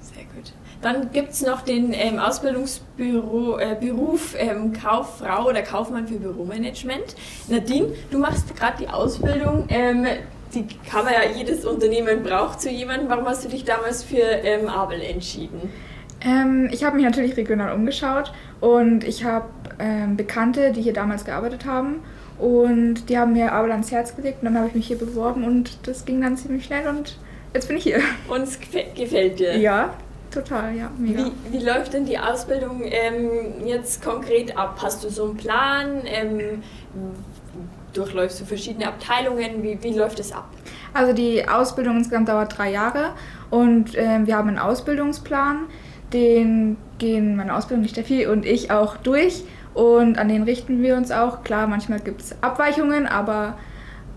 Sehr 0.00 0.24
gut. 0.34 0.52
Dann 0.82 1.10
gibt 1.12 1.30
es 1.30 1.42
noch 1.42 1.62
den 1.62 1.92
ähm, 1.92 2.18
Ausbildungsberuf 2.18 4.34
äh, 4.34 4.48
ähm, 4.48 4.72
Kauffrau 4.72 5.48
oder 5.48 5.62
Kaufmann 5.62 6.06
für 6.06 6.18
Büromanagement. 6.18 7.16
Nadine, 7.48 7.94
du 8.10 8.18
machst 8.18 8.54
gerade 8.56 8.78
die 8.78 8.88
Ausbildung. 8.88 9.64
Ähm, 9.68 10.06
die 10.54 10.66
kann 10.88 11.04
man 11.04 11.14
ja, 11.14 11.20
jedes 11.34 11.64
Unternehmen 11.64 12.22
braucht 12.22 12.60
zu 12.60 12.70
jemandem. 12.70 13.08
Warum 13.08 13.26
hast 13.26 13.44
du 13.44 13.48
dich 13.48 13.64
damals 13.64 14.02
für 14.02 14.16
ähm, 14.16 14.68
Abel 14.68 15.00
entschieden? 15.02 15.70
Ähm, 16.20 16.68
ich 16.72 16.84
habe 16.84 16.96
mich 16.96 17.04
natürlich 17.04 17.36
regional 17.36 17.72
umgeschaut 17.72 18.32
und 18.60 19.04
ich 19.04 19.24
habe 19.24 19.46
ähm, 19.78 20.16
Bekannte, 20.16 20.72
die 20.72 20.82
hier 20.82 20.92
damals 20.92 21.24
gearbeitet 21.24 21.64
haben 21.64 22.02
und 22.38 23.08
die 23.08 23.18
haben 23.18 23.32
mir 23.32 23.52
Abel 23.52 23.72
ans 23.72 23.90
Herz 23.90 24.14
gelegt 24.14 24.42
und 24.42 24.46
dann 24.46 24.56
habe 24.56 24.68
ich 24.68 24.74
mich 24.74 24.86
hier 24.86 24.98
beworben 24.98 25.44
und 25.44 25.86
das 25.86 26.04
ging 26.04 26.20
dann 26.20 26.36
ziemlich 26.36 26.64
schnell 26.64 26.88
und 26.88 27.18
jetzt 27.54 27.68
bin 27.68 27.76
ich 27.76 27.84
hier. 27.84 28.00
Und 28.28 28.42
es 28.42 28.58
gefällt 28.60 29.38
dir? 29.38 29.56
Ja. 29.56 29.94
Total, 30.30 30.76
ja, 30.76 30.90
mega. 30.98 31.24
Wie, 31.24 31.58
wie 31.58 31.64
läuft 31.64 31.94
denn 31.94 32.04
die 32.04 32.18
Ausbildung 32.18 32.82
ähm, 32.84 33.64
jetzt 33.64 34.04
konkret 34.04 34.56
ab? 34.58 34.78
Hast 34.82 35.02
du 35.02 35.08
so 35.08 35.24
einen 35.24 35.36
Plan? 35.38 36.02
Ähm, 36.04 36.62
durchläufst 37.94 38.40
du 38.40 38.44
verschiedene 38.44 38.88
Abteilungen? 38.88 39.62
Wie, 39.62 39.82
wie 39.82 39.92
läuft 39.92 40.20
es 40.20 40.32
ab? 40.32 40.48
Also 40.92 41.12
die 41.12 41.48
Ausbildung 41.48 41.98
insgesamt 41.98 42.28
dauert 42.28 42.56
drei 42.58 42.70
Jahre 42.70 43.12
und 43.50 43.94
äh, 43.94 44.26
wir 44.26 44.36
haben 44.36 44.48
einen 44.48 44.58
Ausbildungsplan, 44.58 45.66
den 46.12 46.76
gehen 46.98 47.36
meine 47.36 47.54
Ausbildung, 47.54 47.84
die 47.84 47.90
Steffi 47.90 48.26
und 48.26 48.44
ich 48.44 48.70
auch 48.70 48.96
durch 48.98 49.44
und 49.74 50.18
an 50.18 50.28
den 50.28 50.42
richten 50.42 50.82
wir 50.82 50.96
uns 50.96 51.10
auch. 51.10 51.42
Klar, 51.44 51.66
manchmal 51.66 52.00
gibt 52.00 52.22
es 52.22 52.42
Abweichungen, 52.42 53.06
aber 53.06 53.54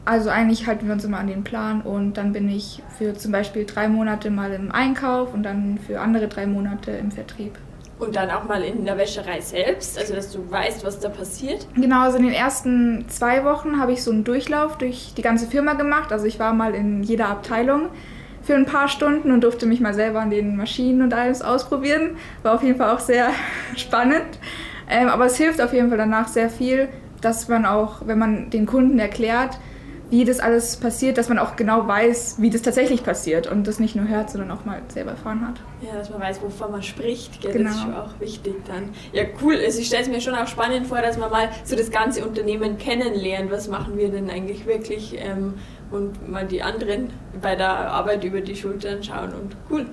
also 0.06 0.30
eigentlich 0.30 0.66
halten 0.68 0.88
wir 0.88 0.94
uns 0.94 1.06
immer 1.06 1.20
an 1.20 1.28
den 1.28 1.44
Plan 1.44 1.82
und 1.82 2.18
dann 2.18 2.34
bin 2.34 2.50
ich 2.50 2.82
für 2.98 3.14
zum 3.14 3.32
Beispiel 3.32 3.66
drei 3.66 3.88
Monate 3.88 4.32
mal 4.32 4.52
im 4.52 4.72
Einkauf 4.72 5.34
und 5.34 5.44
dann 5.44 5.80
für 5.86 6.00
andere 6.00 6.28
drei 6.28 6.48
Monate 6.48 6.92
im 6.92 7.12
Vertrieb. 7.12 7.58
Und 8.00 8.16
dann 8.16 8.32
auch 8.32 8.46
mal 8.46 8.64
in 8.64 8.84
der 8.84 8.98
Wäscherei 8.98 9.42
selbst, 9.42 10.00
also 10.00 10.16
dass 10.16 10.32
du 10.32 10.50
weißt, 10.50 10.84
was 10.84 11.00
da 11.00 11.10
passiert? 11.10 11.68
Genau, 11.76 12.02
also 12.02 12.18
in 12.18 12.24
den 12.24 12.34
ersten 12.34 13.06
zwei 13.10 13.46
Wochen 13.46 13.80
habe 13.80 13.92
ich 13.92 14.02
so 14.04 14.10
einen 14.10 14.24
Durchlauf 14.24 14.80
durch 14.80 15.14
die 15.16 15.22
ganze 15.22 15.46
Firma 15.46 15.74
gemacht. 15.74 16.12
Also 16.12 16.26
ich 16.26 16.40
war 16.40 16.52
mal 16.54 16.74
in 16.74 17.04
jeder 17.04 17.30
Abteilung 17.30 17.90
für 18.42 18.56
ein 18.56 18.66
paar 18.66 18.88
Stunden 18.88 19.32
und 19.32 19.44
durfte 19.44 19.68
mich 19.68 19.82
mal 19.82 19.94
selber 19.94 20.20
an 20.20 20.32
den 20.32 20.58
Maschinen 20.58 21.04
und 21.04 21.14
alles 21.14 21.44
ausprobieren. 21.44 22.18
War 22.42 22.56
auf 22.56 22.64
jeden 22.64 22.80
Fall 22.80 22.90
auch 22.90 23.00
sehr 23.00 23.30
spannend. 23.76 24.40
Ähm, 24.92 25.08
aber 25.08 25.26
es 25.26 25.38
hilft 25.38 25.62
auf 25.62 25.74
jeden 25.74 25.90
Fall 25.90 25.98
danach 25.98 26.28
sehr 26.28 26.50
viel, 26.50 26.90
dass 27.22 27.48
man 27.48 27.66
auch, 27.66 28.06
wenn 28.06 28.20
man 28.20 28.50
den 28.50 28.66
Kunden 28.66 29.00
erklärt, 29.00 29.58
wie 30.10 30.26
das 30.26 30.42
alles 30.42 30.76
passiert, 30.76 31.18
dass 31.18 31.30
man 31.30 31.40
auch 31.40 31.56
genau 31.56 31.88
weiß, 31.88 32.36
wie 32.40 32.50
das 32.50 32.62
tatsächlich 32.62 33.02
passiert 33.02 33.48
und 33.48 33.66
das 33.66 33.80
nicht 33.80 33.96
nur 33.96 34.10
hört, 34.10 34.30
sondern 34.30 34.52
auch 34.52 34.66
mal 34.66 34.82
selber 34.90 35.12
erfahren 35.12 35.48
hat. 35.48 35.62
Ja, 35.82 35.98
dass 35.98 36.10
man 36.10 36.20
weiß, 36.20 36.42
wovon 36.42 36.72
man 36.72 36.84
spricht, 36.84 37.40
gell? 37.40 37.54
Genau. 37.54 37.70
das 37.70 37.78
ist 37.78 37.82
schon 37.84 37.96
auch 37.96 38.20
wichtig 38.20 38.56
dann. 38.68 38.90
Ja, 39.14 39.24
cool. 39.42 39.56
Also 39.56 39.80
ich 39.80 39.88
stelle 39.88 40.04
es 40.04 40.10
mir 40.10 40.20
schon 40.20 40.36
auch 40.36 40.48
spannend 40.48 40.88
vor, 40.88 41.02
dass 41.02 41.18
man 41.18 41.32
mal 41.32 41.48
so 41.64 41.78
das 41.78 41.92
ganze 41.92 42.26
Unternehmen 42.26 42.78
kennenlernt. 42.78 43.50
Was 43.50 43.70
machen 43.70 43.98
wir 43.98 44.10
denn 44.10 44.30
eigentlich 44.30 44.66
wirklich? 44.66 45.16
Ähm, 45.18 45.54
und 45.92 46.30
mal 46.30 46.46
die 46.46 46.62
anderen 46.62 47.12
bei 47.42 47.56
der 47.56 47.70
Arbeit 47.70 48.26
über 48.26 48.42
die 48.42 48.56
Schultern 48.58 49.02
schauen 49.04 49.34
und 49.34 49.56
cool 49.70 49.86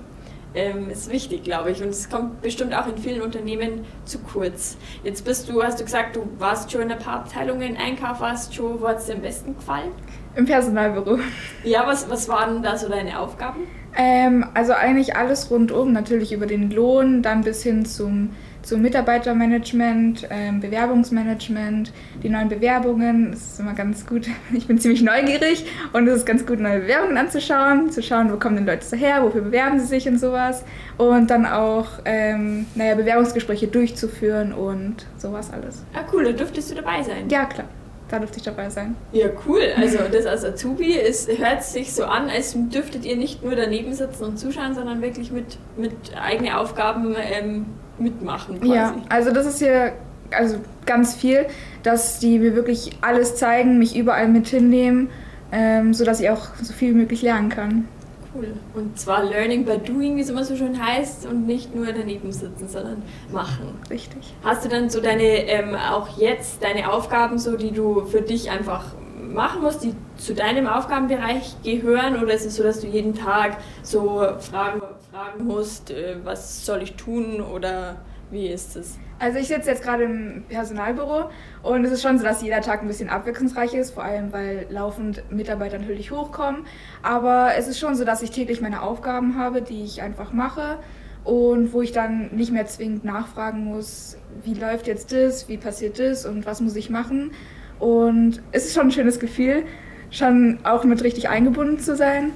ähm, 0.53 0.89
ist 0.89 1.11
wichtig, 1.11 1.43
glaube 1.43 1.71
ich. 1.71 1.81
Und 1.81 1.89
es 1.89 2.09
kommt 2.09 2.41
bestimmt 2.41 2.73
auch 2.73 2.87
in 2.87 2.97
vielen 2.97 3.21
Unternehmen 3.21 3.85
zu 4.05 4.19
kurz. 4.19 4.77
Jetzt 5.03 5.25
bist 5.25 5.49
du, 5.49 5.63
hast 5.63 5.79
du 5.79 5.83
gesagt, 5.83 6.15
du 6.15 6.27
warst 6.37 6.71
schon 6.71 6.81
in 6.81 6.91
ein 6.91 6.99
paar 6.99 7.17
Abteilungen, 7.21 7.77
Einkauf 7.77 8.19
warst 8.19 8.53
schon, 8.55 8.81
wo 8.81 8.87
hat 8.87 8.99
es 8.99 9.05
dir 9.05 9.15
am 9.15 9.21
besten 9.21 9.55
gefallen? 9.55 9.91
Im 10.35 10.45
Personalbüro. 10.45 11.19
Ja, 11.63 11.85
was, 11.85 12.09
was 12.09 12.29
waren 12.29 12.63
da 12.63 12.77
so 12.77 12.89
deine 12.89 13.19
Aufgaben? 13.19 13.61
Ähm, 13.95 14.45
also 14.53 14.73
eigentlich 14.73 15.15
alles 15.15 15.49
rundum, 15.49 15.91
natürlich 15.91 16.31
über 16.31 16.45
den 16.45 16.69
Lohn, 16.69 17.21
dann 17.21 17.41
bis 17.41 17.63
hin 17.63 17.85
zum 17.85 18.31
zum 18.61 18.81
Mitarbeitermanagement, 18.81 20.27
ähm, 20.29 20.59
Bewerbungsmanagement, 20.59 21.91
die 22.21 22.29
neuen 22.29 22.49
Bewerbungen. 22.49 23.31
Das 23.31 23.41
ist 23.41 23.59
immer 23.59 23.73
ganz 23.73 24.05
gut. 24.05 24.27
Ich 24.51 24.67
bin 24.67 24.79
ziemlich 24.79 25.01
neugierig 25.01 25.65
und 25.93 26.07
es 26.07 26.17
ist 26.17 26.25
ganz 26.25 26.45
gut, 26.45 26.59
neue 26.59 26.81
Bewerbungen 26.81 27.17
anzuschauen, 27.17 27.91
zu 27.91 28.01
schauen, 28.01 28.31
wo 28.31 28.37
kommen 28.37 28.57
denn 28.57 28.65
Leute 28.65 28.85
daher, 28.89 29.23
wofür 29.23 29.41
bewerben 29.41 29.79
sie 29.79 29.85
sich 29.85 30.07
und 30.07 30.17
sowas. 30.17 30.63
Und 30.97 31.29
dann 31.29 31.45
auch, 31.45 31.87
ähm, 32.05 32.65
naja, 32.75 32.95
Bewerbungsgespräche 32.95 33.67
durchzuführen 33.67 34.53
und 34.53 35.05
sowas 35.17 35.51
alles. 35.51 35.83
Ah, 35.93 36.01
cool, 36.11 36.25
da 36.25 36.31
dürftest 36.31 36.71
du 36.71 36.75
dabei 36.75 37.03
sein. 37.03 37.29
Ja, 37.29 37.45
klar. 37.45 37.67
Da 38.09 38.17
dürfte 38.17 38.37
ich 38.37 38.43
dabei 38.43 38.69
sein. 38.71 38.95
Ja, 39.11 39.27
cool. 39.47 39.61
Also 39.77 39.99
das 40.11 40.25
als 40.25 40.43
Azubi 40.43 40.93
ist, 40.93 41.29
hört 41.37 41.63
sich 41.63 41.93
so 41.93 42.05
an, 42.05 42.29
als 42.29 42.55
dürftet 42.55 43.05
ihr 43.05 43.15
nicht 43.15 43.43
nur 43.43 43.55
daneben 43.55 43.93
sitzen 43.93 44.23
und 44.23 44.37
zuschauen, 44.37 44.73
sondern 44.73 45.01
wirklich 45.01 45.31
mit, 45.31 45.59
mit 45.77 45.93
eigenen 46.19 46.53
Aufgaben 46.53 47.15
ähm, 47.19 47.67
mitmachen. 47.99 48.59
Quasi. 48.59 48.73
Ja, 48.73 48.95
also 49.09 49.31
das 49.31 49.45
ist 49.45 49.59
hier 49.59 49.93
also 50.31 50.57
ganz 50.85 51.15
viel, 51.15 51.45
dass 51.83 52.19
die 52.19 52.39
mir 52.39 52.55
wirklich 52.55 52.91
alles 53.01 53.35
zeigen, 53.35 53.79
mich 53.79 53.95
überall 53.95 54.27
mit 54.27 54.47
hinnehmen, 54.47 55.09
ähm, 55.51 55.93
sodass 55.93 56.19
ich 56.19 56.29
auch 56.29 56.47
so 56.61 56.73
viel 56.73 56.93
wie 56.93 56.99
möglich 56.99 57.21
lernen 57.21 57.49
kann. 57.49 57.87
Cool. 58.33 58.53
Und 58.75 58.99
zwar 58.99 59.23
Learning 59.23 59.65
by 59.65 59.79
Doing, 59.79 60.15
wie 60.15 60.21
es 60.21 60.29
immer 60.29 60.43
so 60.43 60.55
schön 60.55 60.79
heißt, 60.83 61.25
und 61.25 61.47
nicht 61.47 61.75
nur 61.75 61.87
daneben 61.87 62.31
sitzen, 62.31 62.67
sondern 62.67 63.01
machen. 63.31 63.73
Richtig. 63.89 64.35
Hast 64.43 64.63
du 64.63 64.69
dann 64.69 64.89
so 64.89 65.01
deine, 65.01 65.23
ähm, 65.23 65.75
auch 65.75 66.17
jetzt 66.19 66.63
deine 66.63 66.91
Aufgaben 66.91 67.39
so, 67.39 67.57
die 67.57 67.71
du 67.71 68.05
für 68.05 68.21
dich 68.21 68.51
einfach 68.51 68.93
machen 69.19 69.63
musst, 69.63 69.83
die 69.83 69.95
zu 70.17 70.35
deinem 70.35 70.67
Aufgabenbereich 70.67 71.55
gehören? 71.63 72.21
Oder 72.21 72.35
ist 72.35 72.45
es 72.45 72.55
so, 72.55 72.63
dass 72.63 72.81
du 72.81 72.87
jeden 72.87 73.15
Tag 73.15 73.57
so 73.81 74.23
Fragen, 74.39 74.81
fragen 75.11 75.47
musst, 75.47 75.91
äh, 75.91 76.17
was 76.23 76.65
soll 76.65 76.83
ich 76.83 76.93
tun 76.93 77.41
oder 77.41 77.97
wie 78.31 78.47
ist 78.47 78.75
es? 78.75 78.99
Also 79.17 79.39
ich 79.39 79.47
sitze 79.47 79.69
jetzt 79.69 79.83
gerade 79.83 80.03
im 80.03 80.43
Personalbüro 80.47 81.29
und 81.63 81.83
es 81.83 81.91
ist 81.91 82.03
schon 82.03 82.17
so, 82.19 82.23
dass 82.23 82.41
jeder 82.41 82.61
Tag 82.61 82.81
ein 82.81 82.87
bisschen 82.87 83.09
abwechslungsreich 83.09 83.73
ist, 83.73 83.91
vor 83.91 84.03
allem 84.03 84.31
weil 84.31 84.67
laufend 84.69 85.23
Mitarbeiter 85.31 85.79
natürlich 85.79 86.11
hochkommen. 86.11 86.65
Aber 87.01 87.51
es 87.57 87.67
ist 87.67 87.79
schon 87.79 87.95
so, 87.95 88.05
dass 88.05 88.21
ich 88.21 88.31
täglich 88.31 88.61
meine 88.61 88.83
Aufgaben 88.83 89.37
habe, 89.37 89.61
die 89.61 89.83
ich 89.83 90.01
einfach 90.01 90.31
mache 90.31 90.77
und 91.23 91.73
wo 91.73 91.81
ich 91.81 91.91
dann 91.91 92.29
nicht 92.35 92.51
mehr 92.51 92.67
zwingend 92.67 93.03
nachfragen 93.03 93.65
muss, 93.65 94.15
wie 94.43 94.53
läuft 94.53 94.87
jetzt 94.87 95.11
das, 95.11 95.49
wie 95.49 95.57
passiert 95.57 95.99
das 95.99 96.25
und 96.25 96.45
was 96.45 96.61
muss 96.61 96.75
ich 96.75 96.89
machen. 96.89 97.31
Und 97.79 98.41
es 98.51 98.65
ist 98.65 98.75
schon 98.75 98.87
ein 98.87 98.91
schönes 98.91 99.19
Gefühl, 99.19 99.63
schon 100.11 100.59
auch 100.63 100.83
mit 100.83 101.03
richtig 101.03 101.29
eingebunden 101.29 101.79
zu 101.79 101.95
sein 101.95 102.31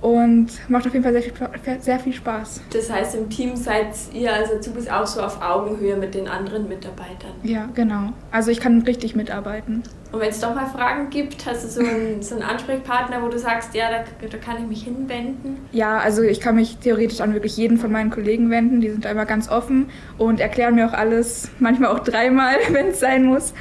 und 0.00 0.48
macht 0.68 0.86
auf 0.86 0.92
jeden 0.92 1.04
Fall 1.04 1.12
sehr 1.12 1.22
viel, 1.22 1.32
sehr 1.80 1.98
viel 1.98 2.12
Spaß. 2.12 2.62
Das 2.72 2.90
heißt, 2.90 3.16
im 3.16 3.28
Team 3.28 3.54
seid 3.54 3.88
ihr 4.12 4.32
als 4.32 4.50
Azubis 4.50 4.88
auch 4.88 5.06
so 5.06 5.20
auf 5.20 5.42
Augenhöhe 5.42 5.96
mit 5.96 6.14
den 6.14 6.26
anderen 6.26 6.68
Mitarbeitern? 6.68 7.32
Ja, 7.42 7.68
genau. 7.74 8.12
Also 8.30 8.50
ich 8.50 8.60
kann 8.60 8.80
richtig 8.82 9.14
mitarbeiten. 9.14 9.82
Und 10.12 10.20
wenn 10.20 10.30
es 10.30 10.40
doch 10.40 10.54
mal 10.54 10.66
Fragen 10.66 11.10
gibt, 11.10 11.46
hast 11.46 11.64
du 11.64 11.68
so 11.68 11.80
einen, 11.80 12.20
so 12.22 12.34
einen 12.34 12.42
Ansprechpartner, 12.44 13.22
wo 13.22 13.28
du 13.28 13.38
sagst, 13.38 13.74
ja, 13.74 13.90
da, 13.90 14.26
da 14.26 14.38
kann 14.38 14.56
ich 14.56 14.68
mich 14.68 14.82
hinwenden? 14.84 15.58
Ja, 15.72 15.98
also 15.98 16.22
ich 16.22 16.40
kann 16.40 16.56
mich 16.56 16.78
theoretisch 16.78 17.20
an 17.20 17.34
wirklich 17.34 17.56
jeden 17.56 17.76
von 17.76 17.92
meinen 17.92 18.10
Kollegen 18.10 18.50
wenden. 18.50 18.80
Die 18.80 18.90
sind 18.90 19.06
einmal 19.06 19.26
ganz 19.26 19.48
offen 19.48 19.90
und 20.18 20.40
erklären 20.40 20.74
mir 20.74 20.88
auch 20.88 20.94
alles, 20.94 21.50
manchmal 21.58 21.90
auch 21.90 22.00
dreimal, 22.00 22.54
wenn 22.70 22.88
es 22.88 23.00
sein 23.00 23.24
muss 23.24 23.52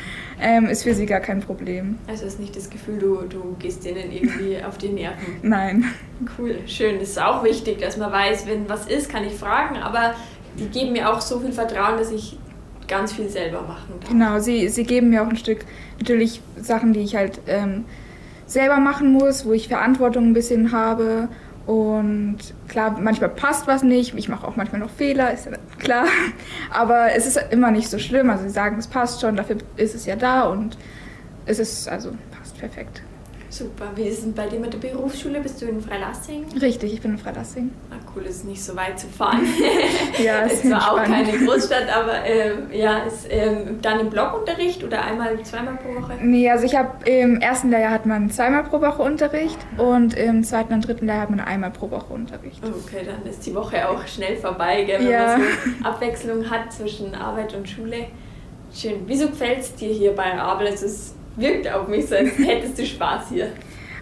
ähm, 0.42 0.66
ist 0.66 0.84
für 0.84 0.94
sie 0.94 1.06
gar 1.06 1.20
kein 1.20 1.42
Problem. 1.42 1.98
Also 2.08 2.26
ist 2.26 2.40
nicht 2.40 2.56
das 2.56 2.70
Gefühl, 2.70 2.98
du, 2.98 3.24
du 3.28 3.56
gehst 3.60 3.86
denen 3.86 4.12
irgendwie 4.12 4.58
auf 4.68 4.78
die 4.78 4.90
Nerven. 4.90 5.36
Nein. 5.42 5.86
Cool, 6.38 6.56
schön. 6.68 7.00
Das 7.00 7.10
ist 7.10 7.22
auch 7.22 7.44
wichtig, 7.44 7.80
dass 7.80 7.98
man 7.98 8.12
weiß, 8.12 8.48
wenn 8.48 8.68
was 8.70 8.88
ist, 8.88 9.10
kann 9.10 9.24
ich 9.26 9.34
fragen, 9.34 9.78
aber 9.78 10.16
die 10.58 10.68
geben 10.68 10.94
mir 10.94 11.12
auch 11.12 11.22
so 11.22 11.40
viel 11.40 11.52
Vertrauen, 11.52 11.98
dass 11.98 12.12
ich 12.12 12.38
ganz 12.88 13.14
viel 13.14 13.30
selber 13.30 13.62
machen 13.62 13.94
darf. 14.00 14.10
Genau, 14.10 14.40
sie, 14.40 14.68
sie 14.70 14.84
geben 14.84 15.10
mir 15.10 15.24
auch 15.24 15.30
ein 15.30 15.38
Stück 15.38 15.66
natürlich 16.00 16.42
Sachen, 16.60 16.94
die 16.94 17.02
ich 17.02 17.16
halt 17.16 17.40
ähm, 17.48 17.86
selber 18.46 18.78
machen 18.78 19.14
muss, 19.14 19.46
wo 19.46 19.54
ich 19.54 19.68
Verantwortung 19.68 20.30
ein 20.30 20.34
bisschen 20.34 20.72
habe 20.72 21.30
und 21.70 22.40
klar, 22.68 22.98
manchmal 23.00 23.30
passt 23.30 23.68
was 23.68 23.84
nicht. 23.84 24.16
Ich 24.16 24.28
mache 24.28 24.48
auch 24.48 24.56
manchmal 24.56 24.82
noch 24.82 24.90
Fehler, 24.90 25.32
ist 25.32 25.46
ja 25.46 25.52
klar. 25.78 26.08
Aber 26.72 27.14
es 27.14 27.28
ist 27.28 27.40
immer 27.52 27.70
nicht 27.70 27.92
so 27.92 28.00
schlimm. 28.00 28.32
Also 28.32 28.46
sie 28.46 28.50
sagen, 28.50 28.80
es 28.80 28.88
passt 28.88 29.22
schon, 29.22 29.36
dafür 29.36 29.58
ist 29.78 29.94
es 29.94 30.08
ja 30.08 30.16
da 30.16 30.50
und 30.50 30.80
es 31.46 31.60
ist 31.60 31.88
also 31.88 32.10
passt 32.36 32.58
perfekt. 32.58 33.04
Super. 33.50 33.86
Wie 33.96 34.04
ist 34.04 34.26
es 34.26 34.34
bei 34.34 34.48
dir 34.48 34.60
mit 34.60 34.74
der 34.74 34.78
Berufsschule? 34.78 35.40
Bist 35.42 35.62
du 35.62 35.66
in 35.66 35.82
Freilassing? 35.82 36.46
Richtig, 36.62 36.94
ich 36.94 37.02
bin 37.02 37.12
in 37.12 37.18
Freilassing. 37.18 37.72
Ah, 37.90 37.96
cool, 38.16 38.24
ist 38.24 38.46
nicht 38.46 38.64
so 38.64 38.76
weit 38.76 39.00
zu 39.00 39.08
fahren. 39.08 39.42
ja, 40.24 40.42
ist 40.42 40.68
zwar 40.68 40.94
auch 40.94 41.04
keine 41.04 41.32
Großstadt, 41.32 41.90
aber 41.90 42.26
ähm, 42.26 42.68
ja, 42.72 43.00
ist 43.00 43.26
ähm, 43.30 43.80
dann 43.82 44.02
im 44.02 44.10
Blockunterricht 44.10 44.84
oder 44.84 45.04
einmal, 45.04 45.42
zweimal 45.44 45.78
pro 45.78 46.00
Woche? 46.00 46.14
Nee, 46.22 46.50
also 46.50 46.66
ich 46.66 46.76
habe 46.76 47.10
im 47.10 47.42
ersten 47.42 47.72
Lehrjahr 47.72 47.92
hat 47.92 48.06
man 48.06 48.30
zweimal 48.30 48.64
pro 48.64 48.82
Woche 48.82 49.02
Unterricht 49.02 49.58
und 49.78 50.16
im 50.16 50.44
zweiten 50.44 50.74
und 50.74 50.88
dritten 50.88 51.08
Lehrjahr 51.08 51.24
hat 51.24 51.30
man 51.32 51.40
einmal 51.40 51.72
pro 51.72 51.90
Woche 51.90 52.14
Unterricht. 52.14 52.62
Okay, 52.64 53.06
dann 53.06 53.30
ist 53.30 53.46
die 53.46 53.56
Woche 53.56 53.90
auch 53.90 54.06
schnell 54.06 54.38
vorbei, 54.38 54.84
gell, 54.84 55.00
wenn 55.00 55.12
ja. 55.12 55.38
man 55.38 55.42
so 55.42 55.88
Abwechslung 55.88 56.50
hat 56.50 56.72
zwischen 56.72 57.16
Arbeit 57.16 57.56
und 57.56 57.68
Schule. 57.68 58.08
Schön. 58.74 59.02
Wieso 59.08 59.28
gefällt 59.30 59.62
es 59.62 59.74
dir 59.74 59.92
hier 59.92 60.14
bei 60.14 60.40
Abel? 60.40 60.68
Es 60.68 60.84
ist 60.84 61.16
wirkt 61.40 61.72
auf 61.72 61.88
mich 61.88 62.08
so, 62.08 62.16
als 62.16 62.38
hättest 62.38 62.78
du 62.80 62.86
Spaß 62.86 63.30
hier. 63.30 63.48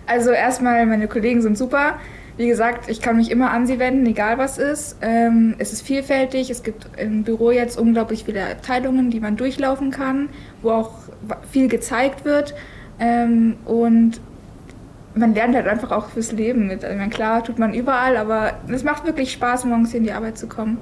Also 0.05 0.31
erstmal, 0.31 0.85
meine 0.85 1.07
Kollegen 1.07 1.41
sind 1.41 1.57
super. 1.57 1.99
Wie 2.37 2.47
gesagt, 2.47 2.89
ich 2.89 3.01
kann 3.01 3.17
mich 3.17 3.31
immer 3.31 3.51
an 3.51 3.65
sie 3.65 3.79
wenden, 3.79 4.05
egal 4.05 4.37
was 4.37 4.59
ist. 4.59 4.97
Ähm, 5.01 5.55
es 5.57 5.73
ist 5.73 5.81
vielfältig. 5.81 6.51
Es 6.51 6.61
gibt 6.61 6.87
im 6.97 7.23
Büro 7.23 7.49
jetzt 7.51 7.79
unglaublich 7.79 8.25
viele 8.25 8.43
Abteilungen, 8.43 9.09
die 9.09 9.19
man 9.19 9.37
durchlaufen 9.37 9.89
kann, 9.89 10.29
wo 10.61 10.69
auch 10.69 10.91
viel 11.51 11.67
gezeigt 11.67 12.25
wird. 12.25 12.53
Ähm, 12.99 13.57
und 13.65 14.21
man 15.15 15.33
lernt 15.33 15.55
halt 15.55 15.67
einfach 15.67 15.91
auch 15.91 16.09
fürs 16.09 16.31
Leben 16.31 16.67
mit. 16.67 16.85
Also, 16.85 17.09
klar, 17.09 17.43
tut 17.43 17.57
man 17.57 17.73
überall, 17.73 18.17
aber 18.17 18.53
es 18.71 18.83
macht 18.83 19.05
wirklich 19.05 19.31
Spaß, 19.31 19.65
morgens 19.65 19.89
hier 19.91 19.99
in 19.99 20.05
die 20.05 20.11
Arbeit 20.11 20.37
zu 20.37 20.47
kommen. 20.47 20.77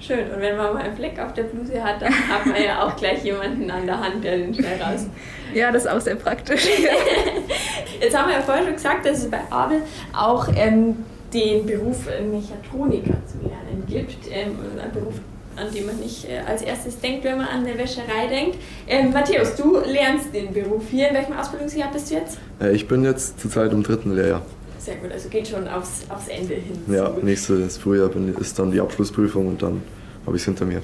Schön. 0.00 0.30
Und 0.34 0.40
wenn 0.40 0.56
man 0.56 0.72
mal 0.72 0.82
einen 0.82 0.96
Fleck 0.96 1.18
auf 1.18 1.34
der 1.34 1.42
Bluse 1.44 1.82
hat, 1.84 2.00
dann 2.00 2.12
hat 2.12 2.46
man 2.46 2.62
ja 2.62 2.82
auch 2.82 2.96
gleich 2.96 3.22
jemanden 3.22 3.70
an 3.70 3.84
der 3.84 4.00
Hand, 4.00 4.24
der 4.24 4.38
den 4.38 4.54
schnell 4.54 4.80
raus. 4.80 5.06
Ja, 5.52 5.72
das 5.72 5.84
ist 5.84 5.90
auch 5.90 6.00
sehr 6.00 6.14
praktisch. 6.14 6.64
Jetzt 8.00 8.16
haben 8.16 8.28
wir 8.28 8.36
ja 8.36 8.40
vorher 8.40 8.62
schon 8.62 8.74
gesagt, 8.74 9.04
dass 9.04 9.18
es 9.18 9.28
bei 9.28 9.40
Abel 9.50 9.82
auch 10.12 10.46
ähm, 10.54 11.04
den 11.34 11.66
Beruf 11.66 12.06
Mechatroniker 12.06 13.16
zu 13.26 13.38
lernen 13.42 13.84
gibt. 13.88 14.28
Ähm, 14.30 14.56
ein 14.80 14.92
Beruf, 14.92 15.14
an 15.56 15.74
den 15.74 15.86
man 15.86 15.96
nicht 15.96 16.24
äh, 16.30 16.38
als 16.46 16.62
erstes 16.62 17.00
denkt, 17.00 17.24
wenn 17.24 17.38
man 17.38 17.48
an 17.48 17.66
eine 17.66 17.76
Wäscherei 17.76 18.28
denkt. 18.28 18.58
Ähm, 18.86 19.12
Matthäus, 19.12 19.56
du 19.56 19.80
lernst 19.80 20.32
den 20.32 20.52
Beruf 20.54 20.84
hier. 20.88 21.08
In 21.08 21.16
welchem 21.16 21.36
Ausbildungsjahr 21.36 21.90
bist 21.90 22.12
du 22.12 22.14
jetzt? 22.14 22.38
Äh, 22.60 22.70
ich 22.70 22.86
bin 22.86 23.02
jetzt 23.02 23.40
zurzeit 23.40 23.72
im 23.72 23.82
dritten 23.82 24.14
Lehrjahr. 24.14 24.42
Sehr 24.80 24.96
gut, 24.96 25.12
also 25.12 25.28
geht 25.28 25.46
schon 25.46 25.68
aufs, 25.68 26.06
aufs 26.08 26.28
Ende 26.28 26.54
hin. 26.54 26.78
Ja, 26.88 27.12
nächstes 27.22 27.76
Frühjahr 27.76 28.10
ist 28.40 28.58
dann 28.58 28.70
die 28.70 28.80
Abschlussprüfung 28.80 29.48
und 29.48 29.62
dann 29.62 29.82
habe 30.24 30.36
ich 30.36 30.42
es 30.42 30.46
hinter 30.46 30.64
mir. 30.64 30.80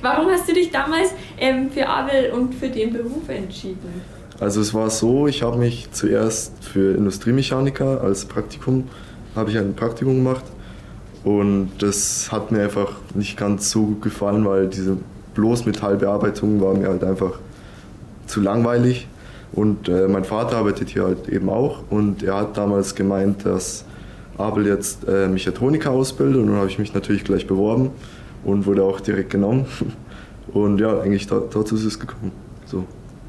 Warum 0.00 0.30
hast 0.30 0.48
du 0.48 0.54
dich 0.54 0.70
damals 0.70 1.08
ähm, 1.40 1.70
für 1.70 1.88
Abel 1.88 2.30
und 2.30 2.54
für 2.54 2.68
den 2.68 2.92
Beruf 2.92 3.28
entschieden? 3.28 4.00
Also 4.38 4.60
es 4.60 4.72
war 4.72 4.90
so, 4.90 5.26
ich 5.26 5.42
habe 5.42 5.58
mich 5.58 5.90
zuerst 5.90 6.52
für 6.62 6.96
Industriemechaniker 6.96 8.00
als 8.00 8.24
Praktikum, 8.24 8.84
habe 9.34 9.50
ich 9.50 9.58
ein 9.58 9.74
Praktikum 9.74 10.14
gemacht 10.14 10.44
und 11.24 11.70
das 11.80 12.30
hat 12.30 12.52
mir 12.52 12.62
einfach 12.62 12.92
nicht 13.14 13.36
ganz 13.36 13.70
so 13.70 13.86
gut 13.86 14.02
gefallen, 14.02 14.44
weil 14.44 14.68
diese 14.68 14.96
bloß 15.34 15.66
Metallbearbeitung 15.66 16.60
war 16.60 16.74
mir 16.74 16.88
halt 16.88 17.02
einfach 17.02 17.40
zu 18.26 18.40
langweilig 18.40 19.08
und 19.52 19.88
äh, 19.88 20.08
mein 20.08 20.24
Vater 20.24 20.56
arbeitet 20.58 20.90
hier 20.90 21.04
halt 21.04 21.28
eben 21.28 21.48
auch 21.48 21.80
und 21.90 22.22
er 22.22 22.36
hat 22.36 22.56
damals 22.56 22.94
gemeint, 22.94 23.46
dass 23.46 23.84
Abel 24.36 24.66
jetzt 24.66 25.08
äh, 25.08 25.28
Mechatroniker 25.28 25.90
ausbildet 25.90 26.40
und 26.40 26.48
dann 26.48 26.56
habe 26.56 26.68
ich 26.68 26.78
mich 26.78 26.94
natürlich 26.94 27.24
gleich 27.24 27.46
beworben 27.46 27.90
und 28.44 28.66
wurde 28.66 28.84
auch 28.84 29.00
direkt 29.00 29.30
genommen. 29.30 29.66
Und 30.54 30.80
ja, 30.80 31.00
eigentlich 31.00 31.26
da, 31.26 31.40
dazu 31.40 31.74
ist 31.74 31.84
es 31.84 32.00
gekommen. 32.00 32.32
So. 32.64 32.84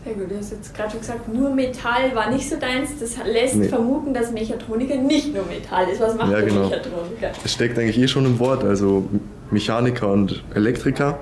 Sehr 0.06 0.14
gut, 0.14 0.32
du 0.32 0.38
hast 0.38 0.52
jetzt 0.52 0.74
gerade 0.74 0.92
schon 0.92 1.02
gesagt, 1.02 1.34
nur 1.34 1.54
Metall 1.54 2.16
war 2.16 2.32
nicht 2.32 2.50
so 2.50 2.56
deins. 2.56 2.92
Das 2.98 3.18
lässt 3.26 3.56
nee. 3.56 3.68
vermuten, 3.68 4.14
dass 4.14 4.32
Mechatroniker 4.32 4.96
nicht 4.96 5.34
nur 5.34 5.46
Metall 5.46 5.90
ist. 5.90 6.00
Was 6.00 6.16
macht 6.16 6.32
ja, 6.32 6.40
genau. 6.40 6.70
Mechatroniker? 6.70 7.32
Es 7.44 7.54
steckt 7.54 7.78
eigentlich 7.78 7.98
eh 7.98 8.08
schon 8.08 8.26
im 8.26 8.40
Wort, 8.40 8.64
also 8.64 9.10
Mechaniker 9.52 10.10
und 10.12 10.44
Elektriker. 10.56 11.20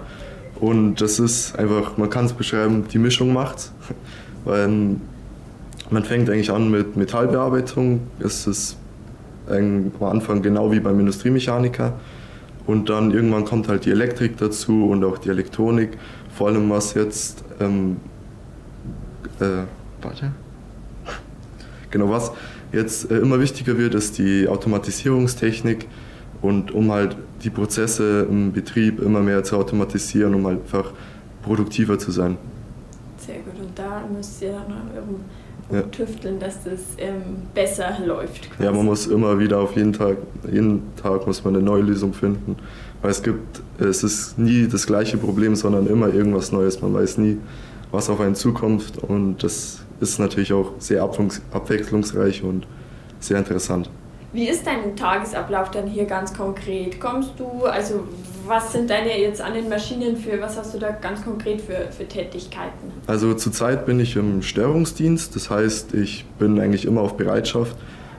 Und 0.59 1.01
das 1.01 1.19
ist 1.19 1.57
einfach, 1.57 1.97
man 1.97 2.09
kann 2.09 2.25
es 2.25 2.33
beschreiben, 2.33 2.85
die 2.91 2.99
Mischung 2.99 3.33
macht. 3.33 3.71
Weil 4.47 4.95
man 5.89 6.03
fängt 6.05 6.29
eigentlich 6.29 6.51
an 6.51 6.71
mit 6.71 6.95
Metallbearbeitung. 6.95 7.99
Es 8.19 8.47
ist 8.47 8.77
am 9.49 9.91
Anfang 9.99 10.41
genau 10.41 10.71
wie 10.71 10.79
beim 10.79 10.97
Industriemechaniker. 11.01 11.93
Und 12.65 12.89
dann 12.89 13.11
irgendwann 13.11 13.43
kommt 13.43 13.67
halt 13.67 13.83
die 13.83 13.91
Elektrik 13.91 14.37
dazu 14.37 14.87
und 14.87 15.03
auch 15.03 15.17
die 15.17 15.29
Elektronik. 15.29 15.97
Vor 16.33 16.47
allem 16.47 16.69
was 16.69 16.93
jetzt, 16.93 17.43
ähm, 17.59 17.97
äh, 19.41 19.63
warte, 20.01 20.31
genau 21.91 22.09
was 22.09 22.31
jetzt 22.71 23.11
äh, 23.11 23.17
immer 23.17 23.41
wichtiger 23.41 23.77
wird, 23.77 23.95
ist 23.95 24.17
die 24.17 24.47
Automatisierungstechnik. 24.47 25.87
Und 26.41 26.71
um 26.71 26.91
halt 26.91 27.17
die 27.43 27.49
Prozesse 27.49 28.27
im 28.29 28.53
Betrieb 28.53 29.01
immer 29.01 29.19
mehr 29.19 29.43
zu 29.43 29.57
automatisieren, 29.57 30.35
um 30.35 30.45
halt 30.45 30.61
einfach 30.61 30.91
produktiver 31.43 31.99
zu 31.99 32.11
sein. 32.11 32.37
Sehr 33.27 33.39
gut. 33.39 33.59
Und 33.59 33.77
da 33.77 33.96
müsst 34.13 34.41
ihr 34.41 34.51
dann 34.51 34.91
ja. 35.71 35.81
tüfteln, 35.83 36.39
dass 36.39 36.63
das 36.63 36.79
ähm, 36.97 37.47
besser 37.53 37.97
läuft. 38.05 38.49
Quasi. 38.51 38.63
Ja, 38.63 38.71
man 38.71 38.85
muss 38.85 39.07
immer 39.07 39.37
wieder 39.39 39.59
auf 39.59 39.75
jeden 39.75 39.93
Tag, 39.93 40.17
jeden 40.49 40.95
Tag 40.95 41.27
muss 41.27 41.43
man 41.43 41.55
eine 41.55 41.63
neue 41.63 41.81
Lösung 41.81 42.13
finden. 42.13 42.55
Weil 43.01 43.11
es 43.11 43.21
gibt, 43.21 43.61
es 43.79 44.03
ist 44.03 44.39
nie 44.39 44.67
das 44.67 44.87
gleiche 44.87 45.17
Problem, 45.17 45.55
sondern 45.55 45.87
immer 45.87 46.13
irgendwas 46.13 46.51
Neues. 46.51 46.81
Man 46.81 46.93
weiß 46.93 47.19
nie, 47.19 47.37
was 47.91 48.09
auf 48.09 48.19
einen 48.19 48.35
zukommt 48.35 48.97
und 49.03 49.43
das 49.43 49.81
ist 49.99 50.19
natürlich 50.19 50.53
auch 50.53 50.73
sehr 50.79 51.03
abwechslungsreich 51.03 52.43
und 52.43 52.67
sehr 53.19 53.37
interessant. 53.37 53.89
Wie 54.33 54.47
ist 54.47 54.67
dein 54.67 54.95
Tagesablauf 54.95 55.71
dann 55.71 55.87
hier 55.87 56.05
ganz 56.05 56.33
konkret? 56.33 56.99
Kommst 56.99 57.31
du, 57.37 57.65
also 57.65 58.03
was 58.47 58.71
sind 58.71 58.89
deine 58.89 59.19
jetzt 59.19 59.41
an 59.41 59.53
den 59.53 59.69
Maschinen 59.69 60.17
für, 60.17 60.41
was 60.41 60.57
hast 60.57 60.73
du 60.73 60.79
da 60.79 60.91
ganz 60.91 61.23
konkret 61.23 61.61
für, 61.61 61.91
für 61.91 62.07
Tätigkeiten? 62.07 62.91
Also 63.07 63.33
zurzeit 63.33 63.85
bin 63.85 63.99
ich 63.99 64.15
im 64.15 64.41
Störungsdienst, 64.41 65.35
das 65.35 65.49
heißt, 65.49 65.93
ich 65.93 66.25
bin 66.39 66.59
eigentlich 66.59 66.85
immer 66.85 67.01
auf 67.01 67.17
Bereitschaft. 67.17 67.75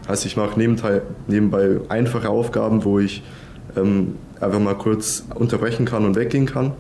Also 0.07 0.27
ich 0.27 0.37
mache 0.37 0.59
nebenbei 0.59 1.81
einfache 1.89 2.31
Aufgaben, 2.31 2.85
wo 2.85 2.99
ich 2.99 3.23
ähm, 3.77 4.17
einfach 4.41 4.59
mal 4.59 4.75
kurz 4.75 5.25
unterbrechen 5.35 5.85
kann 5.85 6.05
und 6.05 6.17
weggehen 6.17 6.47
kann. 6.47 6.73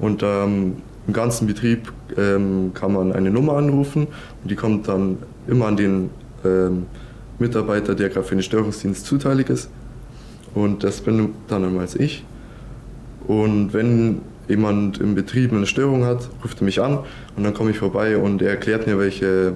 Und 0.00 0.22
ähm, 0.22 0.76
im 1.06 1.12
ganzen 1.12 1.46
Betrieb 1.46 1.92
ähm, 2.16 2.72
kann 2.74 2.92
man 2.92 3.12
eine 3.12 3.30
Nummer 3.30 3.54
anrufen 3.54 4.08
und 4.42 4.50
die 4.50 4.56
kommt 4.56 4.88
dann 4.88 5.18
immer 5.46 5.66
an 5.66 5.76
den 5.76 6.10
ähm, 6.44 6.86
Mitarbeiter, 7.38 7.94
der 7.94 8.08
gerade 8.08 8.26
für 8.26 8.34
den 8.34 8.42
Störungsdienst 8.42 9.06
zuteilig 9.06 9.48
ist. 9.48 9.70
Und 10.54 10.82
das 10.82 11.00
bin 11.00 11.34
dann 11.48 11.64
einmal 11.64 11.86
ich. 11.98 12.24
Und 13.26 13.72
wenn 13.72 14.20
jemand 14.48 14.98
im 14.98 15.14
Betrieb 15.14 15.52
eine 15.52 15.66
Störung 15.66 16.04
hat, 16.04 16.28
ruft 16.44 16.60
er 16.60 16.64
mich 16.64 16.80
an 16.80 16.98
und 17.36 17.44
dann 17.44 17.54
komme 17.54 17.70
ich 17.70 17.78
vorbei 17.78 18.16
und 18.16 18.42
er 18.42 18.50
erklärt 18.50 18.86
mir, 18.86 18.98
welche 18.98 19.54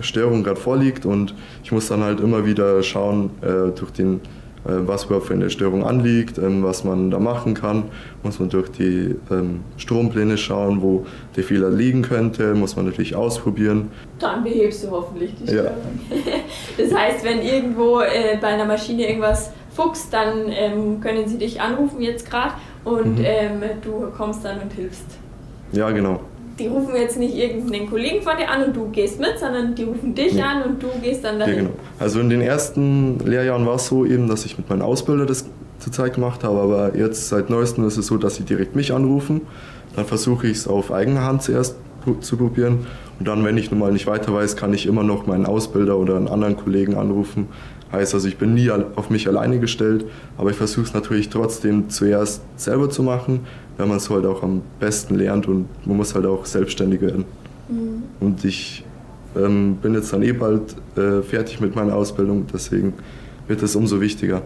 Störung 0.00 0.42
gerade 0.42 0.60
vorliegt 0.60 1.04
und 1.04 1.34
ich 1.64 1.72
muss 1.72 1.88
dann 1.88 2.02
halt 2.02 2.20
immer 2.20 2.46
wieder 2.46 2.82
schauen 2.82 3.30
äh, 3.42 3.70
durch 3.76 3.90
den 3.92 4.20
äh, 4.64 4.86
was 4.86 5.04
überhaupt 5.04 5.26
für 5.26 5.34
eine 5.34 5.50
Störung 5.50 5.84
anliegt, 5.84 6.38
ähm, 6.38 6.62
was 6.62 6.84
man 6.84 7.10
da 7.10 7.18
machen 7.18 7.54
kann. 7.54 7.84
Muss 8.22 8.38
man 8.38 8.48
durch 8.48 8.70
die 8.70 9.16
ähm, 9.30 9.60
Strompläne 9.76 10.38
schauen, 10.38 10.82
wo 10.82 11.04
der 11.34 11.42
Fehler 11.42 11.68
liegen 11.68 12.02
könnte, 12.02 12.54
muss 12.54 12.76
man 12.76 12.84
natürlich 12.84 13.16
ausprobieren. 13.16 13.90
Dann 14.20 14.44
behebst 14.44 14.84
du 14.84 14.90
hoffentlich 14.92 15.34
die 15.34 15.48
Störung. 15.48 15.66
Ja. 16.10 16.16
Das 16.78 16.94
heißt, 16.94 17.24
wenn 17.24 17.42
irgendwo 17.42 18.00
äh, 18.00 18.38
bei 18.40 18.48
einer 18.48 18.64
Maschine 18.64 19.06
irgendwas 19.06 19.52
fuchst, 19.74 20.12
dann 20.12 20.48
ähm, 20.50 21.00
können 21.00 21.28
sie 21.28 21.38
dich 21.38 21.60
anrufen 21.60 22.00
jetzt 22.00 22.28
gerade 22.28 22.54
und 22.84 23.18
mhm. 23.18 23.62
du 23.82 24.08
kommst 24.16 24.44
dann 24.44 24.60
und 24.60 24.72
hilfst. 24.72 25.06
Ja, 25.72 25.90
genau 25.90 26.20
die 26.58 26.66
rufen 26.66 26.94
jetzt 26.94 27.18
nicht 27.18 27.34
irgendeinen 27.34 27.88
Kollegen 27.88 28.22
von 28.22 28.36
dir 28.36 28.50
an 28.50 28.64
und 28.64 28.76
du 28.76 28.88
gehst 28.90 29.18
mit, 29.18 29.38
sondern 29.38 29.74
die 29.74 29.84
rufen 29.84 30.14
dich 30.14 30.34
nee. 30.34 30.42
an 30.42 30.62
und 30.62 30.82
du 30.82 30.88
gehst 31.02 31.24
dann 31.24 31.38
dahin. 31.38 31.54
Ja, 31.54 31.60
genau. 31.62 31.74
Also 31.98 32.20
in 32.20 32.30
den 32.30 32.40
ersten 32.40 33.18
Lehrjahren 33.20 33.66
war 33.66 33.76
es 33.76 33.86
so 33.86 34.04
eben, 34.04 34.28
dass 34.28 34.44
ich 34.44 34.58
mit 34.58 34.68
meinem 34.68 34.82
Ausbilder 34.82 35.26
das 35.26 35.46
zurzeit 35.78 36.14
gemacht 36.14 36.44
habe, 36.44 36.60
aber 36.60 36.96
jetzt 36.96 37.28
seit 37.28 37.50
neuestem 37.50 37.86
ist 37.86 37.96
es 37.96 38.06
so, 38.06 38.16
dass 38.16 38.36
sie 38.36 38.44
direkt 38.44 38.76
mich 38.76 38.92
anrufen. 38.92 39.42
Dann 39.96 40.04
versuche 40.04 40.46
ich 40.46 40.58
es 40.58 40.68
auf 40.68 40.92
eigene 40.92 41.22
Hand 41.22 41.42
zuerst 41.42 41.76
zu 42.20 42.36
probieren 42.36 42.86
und 43.18 43.28
dann, 43.28 43.44
wenn 43.44 43.56
ich 43.56 43.70
nun 43.70 43.80
mal 43.80 43.92
nicht 43.92 44.06
weiter 44.06 44.32
weiß, 44.34 44.56
kann 44.56 44.74
ich 44.74 44.86
immer 44.86 45.02
noch 45.02 45.26
meinen 45.26 45.46
Ausbilder 45.46 45.96
oder 45.96 46.16
einen 46.16 46.28
anderen 46.28 46.56
Kollegen 46.56 46.96
anrufen. 46.96 47.48
Heißt 47.92 48.14
also, 48.14 48.26
ich 48.26 48.38
bin 48.38 48.54
nie 48.54 48.70
auf 48.70 49.10
mich 49.10 49.28
alleine 49.28 49.60
gestellt, 49.60 50.06
aber 50.38 50.50
ich 50.50 50.56
versuche 50.56 50.86
es 50.86 50.94
natürlich 50.94 51.28
trotzdem 51.28 51.90
zuerst 51.90 52.40
selber 52.56 52.88
zu 52.88 53.02
machen 53.02 53.40
weil 53.76 53.86
man 53.86 53.96
es 53.96 54.10
halt 54.10 54.26
auch 54.26 54.42
am 54.42 54.62
besten 54.80 55.14
lernt 55.14 55.48
und 55.48 55.68
man 55.86 55.96
muss 55.96 56.14
halt 56.14 56.26
auch 56.26 56.44
selbstständig 56.46 57.00
werden. 57.00 57.24
Mhm. 57.68 58.02
Und 58.20 58.44
ich 58.44 58.84
ähm, 59.36 59.76
bin 59.76 59.94
jetzt 59.94 60.12
dann 60.12 60.22
eh 60.22 60.32
bald 60.32 60.76
äh, 60.96 61.22
fertig 61.22 61.60
mit 61.60 61.74
meiner 61.74 61.94
Ausbildung, 61.94 62.46
deswegen 62.52 62.94
wird 63.46 63.62
es 63.62 63.74
umso 63.74 64.00
wichtiger. 64.00 64.42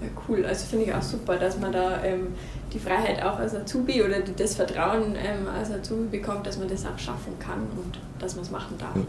Ja, 0.00 0.08
cool. 0.28 0.44
Also 0.44 0.66
finde 0.66 0.86
ich 0.86 0.94
auch 0.94 1.02
super, 1.02 1.36
dass 1.36 1.58
man 1.58 1.72
da 1.72 2.02
ähm, 2.04 2.28
die 2.72 2.78
Freiheit 2.78 3.22
auch 3.22 3.38
als 3.38 3.54
Azubi 3.54 4.02
oder 4.02 4.20
das 4.20 4.54
Vertrauen 4.54 5.14
ähm, 5.16 5.46
als 5.56 5.70
Azubi 5.70 6.18
bekommt, 6.18 6.46
dass 6.46 6.58
man 6.58 6.68
das 6.68 6.84
auch 6.84 6.98
schaffen 6.98 7.32
kann 7.38 7.62
und 7.84 7.98
dass 8.18 8.34
man 8.34 8.44
es 8.44 8.50
machen 8.50 8.76
darf. 8.78 8.96
Ja. 8.96 9.02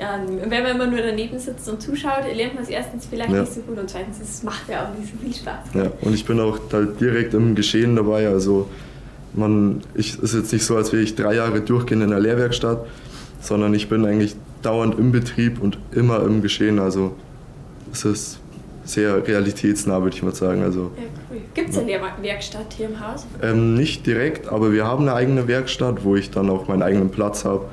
Ja, 0.00 0.18
wenn 0.26 0.62
man 0.62 0.76
immer 0.76 0.86
nur 0.86 1.02
daneben 1.02 1.38
sitzt 1.38 1.68
und 1.68 1.82
zuschaut, 1.82 2.24
lernt 2.34 2.54
man 2.54 2.62
es 2.62 2.70
erstens 2.70 3.04
vielleicht 3.04 3.30
ja. 3.30 3.40
nicht 3.40 3.52
so 3.52 3.60
gut 3.60 3.78
und 3.78 3.90
zweitens 3.90 4.18
es 4.18 4.42
macht 4.42 4.66
ja 4.66 4.86
auch 4.86 4.98
nicht 4.98 5.12
so 5.12 5.18
viel 5.22 5.34
Spaß. 5.34 5.74
Ja, 5.74 5.92
und 6.00 6.14
ich 6.14 6.24
bin 6.24 6.40
auch 6.40 6.58
halt 6.72 6.98
direkt 6.98 7.34
im 7.34 7.54
Geschehen 7.54 7.96
dabei. 7.96 8.26
Also 8.28 8.70
man, 9.34 9.82
ich 9.94 10.18
ist 10.18 10.32
jetzt 10.32 10.54
nicht 10.54 10.64
so, 10.64 10.76
als 10.76 10.90
wäre 10.92 11.02
ich 11.02 11.16
drei 11.16 11.34
Jahre 11.34 11.60
durchgehend 11.60 12.02
in 12.02 12.10
der 12.10 12.20
Lehrwerkstatt, 12.20 12.86
sondern 13.42 13.74
ich 13.74 13.90
bin 13.90 14.06
eigentlich 14.06 14.36
dauernd 14.62 14.98
im 14.98 15.12
Betrieb 15.12 15.60
und 15.60 15.76
immer 15.92 16.22
im 16.22 16.40
Geschehen. 16.40 16.78
Also 16.78 17.14
es 17.92 18.06
ist 18.06 18.40
sehr 18.84 19.26
realitätsnah, 19.28 20.02
würde 20.02 20.16
ich 20.16 20.22
mal 20.22 20.34
sagen. 20.34 20.62
Also, 20.62 20.92
ja, 20.96 21.02
cool. 21.30 21.42
Gibt 21.52 21.70
es 21.70 21.78
eine 21.78 22.00
Werkstatt 22.22 22.72
hier 22.74 22.88
im 22.88 23.06
Haus? 23.06 23.26
Ähm, 23.42 23.74
nicht 23.74 24.06
direkt, 24.06 24.48
aber 24.48 24.72
wir 24.72 24.86
haben 24.86 25.02
eine 25.02 25.12
eigene 25.12 25.46
Werkstatt, 25.46 26.04
wo 26.04 26.16
ich 26.16 26.30
dann 26.30 26.48
auch 26.48 26.68
meinen 26.68 26.82
eigenen 26.82 27.10
Platz 27.10 27.44
habe 27.44 27.66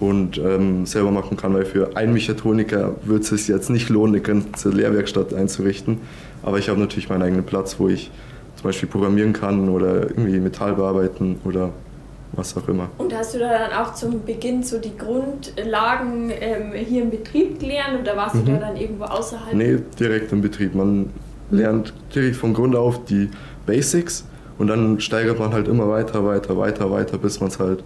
und 0.00 0.38
ähm, 0.38 0.86
selber 0.86 1.10
machen 1.10 1.36
kann, 1.36 1.54
weil 1.54 1.64
für 1.64 1.96
einen 1.96 2.12
Mechatroniker 2.12 2.94
wird 3.04 3.22
es 3.22 3.28
sich 3.30 3.48
jetzt 3.48 3.68
nicht 3.70 3.88
lohnen, 3.88 4.14
eine 4.14 4.22
ganze 4.22 4.70
Lehrwerkstatt 4.70 5.34
einzurichten. 5.34 5.98
Aber 6.42 6.58
ich 6.58 6.68
habe 6.68 6.78
natürlich 6.78 7.08
meinen 7.08 7.22
eigenen 7.22 7.44
Platz, 7.44 7.76
wo 7.78 7.88
ich 7.88 8.10
zum 8.56 8.64
Beispiel 8.64 8.88
programmieren 8.88 9.32
kann 9.32 9.68
oder 9.68 10.02
irgendwie 10.02 10.38
Metall 10.38 10.74
bearbeiten 10.74 11.40
oder 11.44 11.70
was 12.32 12.56
auch 12.56 12.68
immer. 12.68 12.88
Und 12.98 13.14
hast 13.14 13.34
du 13.34 13.38
da 13.38 13.48
dann 13.48 13.72
auch 13.72 13.94
zum 13.94 14.24
Beginn 14.24 14.62
so 14.62 14.78
die 14.78 14.96
Grundlagen 14.96 16.30
ähm, 16.38 16.72
hier 16.72 17.02
im 17.02 17.10
Betrieb 17.10 17.58
gelernt 17.58 18.00
oder 18.00 18.16
warst 18.16 18.36
mhm. 18.36 18.44
du 18.44 18.52
da 18.52 18.58
dann 18.58 18.76
irgendwo 18.76 19.04
außerhalb? 19.04 19.54
Nee, 19.54 19.78
direkt 19.98 20.32
im 20.32 20.42
Betrieb. 20.42 20.74
Man 20.74 21.10
lernt 21.50 21.92
direkt 22.14 22.36
von 22.36 22.54
Grund 22.54 22.76
auf 22.76 23.04
die 23.04 23.30
Basics 23.66 24.24
und 24.58 24.68
dann 24.68 25.00
steigert 25.00 25.38
man 25.38 25.52
halt 25.52 25.68
immer 25.68 25.88
weiter, 25.88 26.24
weiter, 26.24 26.56
weiter, 26.56 26.90
weiter, 26.90 27.18
bis 27.18 27.40
man 27.40 27.48
es 27.48 27.58
halt 27.58 27.82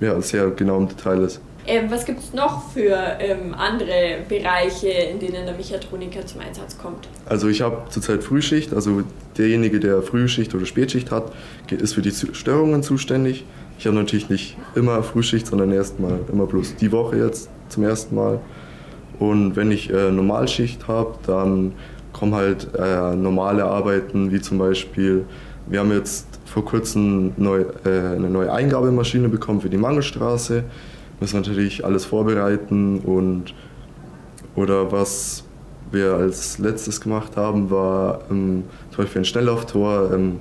ja, 0.00 0.20
sehr 0.20 0.50
genau 0.50 0.78
im 0.78 0.88
Detail 0.88 1.22
ist. 1.22 1.40
Ähm, 1.68 1.90
was 1.90 2.04
gibt 2.04 2.20
es 2.20 2.32
noch 2.32 2.70
für 2.70 2.96
ähm, 3.18 3.52
andere 3.54 4.18
Bereiche, 4.28 4.88
in 4.88 5.18
denen 5.18 5.46
der 5.46 5.54
Mechatroniker 5.56 6.24
zum 6.24 6.40
Einsatz 6.40 6.78
kommt? 6.78 7.08
Also 7.28 7.48
ich 7.48 7.60
habe 7.60 7.88
zurzeit 7.90 8.22
Frühschicht, 8.22 8.72
also 8.72 9.02
derjenige, 9.36 9.80
der 9.80 10.02
Frühschicht 10.02 10.54
oder 10.54 10.64
Spätschicht 10.64 11.10
hat, 11.10 11.32
ist 11.70 11.94
für 11.94 12.02
die 12.02 12.12
Störungen 12.12 12.84
zuständig. 12.84 13.44
Ich 13.78 13.86
habe 13.86 13.96
natürlich 13.96 14.30
nicht 14.30 14.56
immer 14.76 15.02
Frühschicht, 15.02 15.48
sondern 15.48 15.72
erstmal 15.72 16.20
immer 16.32 16.46
bloß 16.46 16.76
die 16.76 16.92
Woche 16.92 17.16
jetzt 17.16 17.50
zum 17.68 17.82
ersten 17.82 18.14
Mal. 18.14 18.40
Und 19.18 19.56
wenn 19.56 19.72
ich 19.72 19.90
äh, 19.90 20.10
Normalschicht 20.12 20.86
habe, 20.86 21.14
dann 21.26 21.72
kommen 22.12 22.34
halt 22.34 22.68
äh, 22.78 23.14
normale 23.16 23.64
Arbeiten, 23.64 24.30
wie 24.30 24.40
zum 24.40 24.58
Beispiel, 24.58 25.24
wir 25.66 25.80
haben 25.80 25.92
jetzt 25.92 26.26
vor 26.46 26.64
kurzem 26.64 27.32
neu, 27.36 27.64
äh, 27.84 27.88
eine 27.88 28.30
neue 28.30 28.52
Eingabemaschine 28.52 29.28
bekommen 29.28 29.60
für 29.60 29.70
die 29.70 29.76
Mangelstraße. 29.76 30.64
Müssen 31.20 31.36
natürlich 31.36 31.84
alles 31.84 32.04
vorbereiten 32.04 33.00
und 33.00 33.54
oder 34.54 34.90
was 34.90 35.44
wir 35.90 36.14
als 36.14 36.58
letztes 36.58 37.00
gemacht 37.00 37.36
haben, 37.36 37.70
war 37.70 38.20
ähm, 38.30 38.64
zum 38.90 39.04
Beispiel 39.04 39.22
ein 39.22 39.24
Schnelllauftor, 39.24 40.12
ähm, 40.12 40.38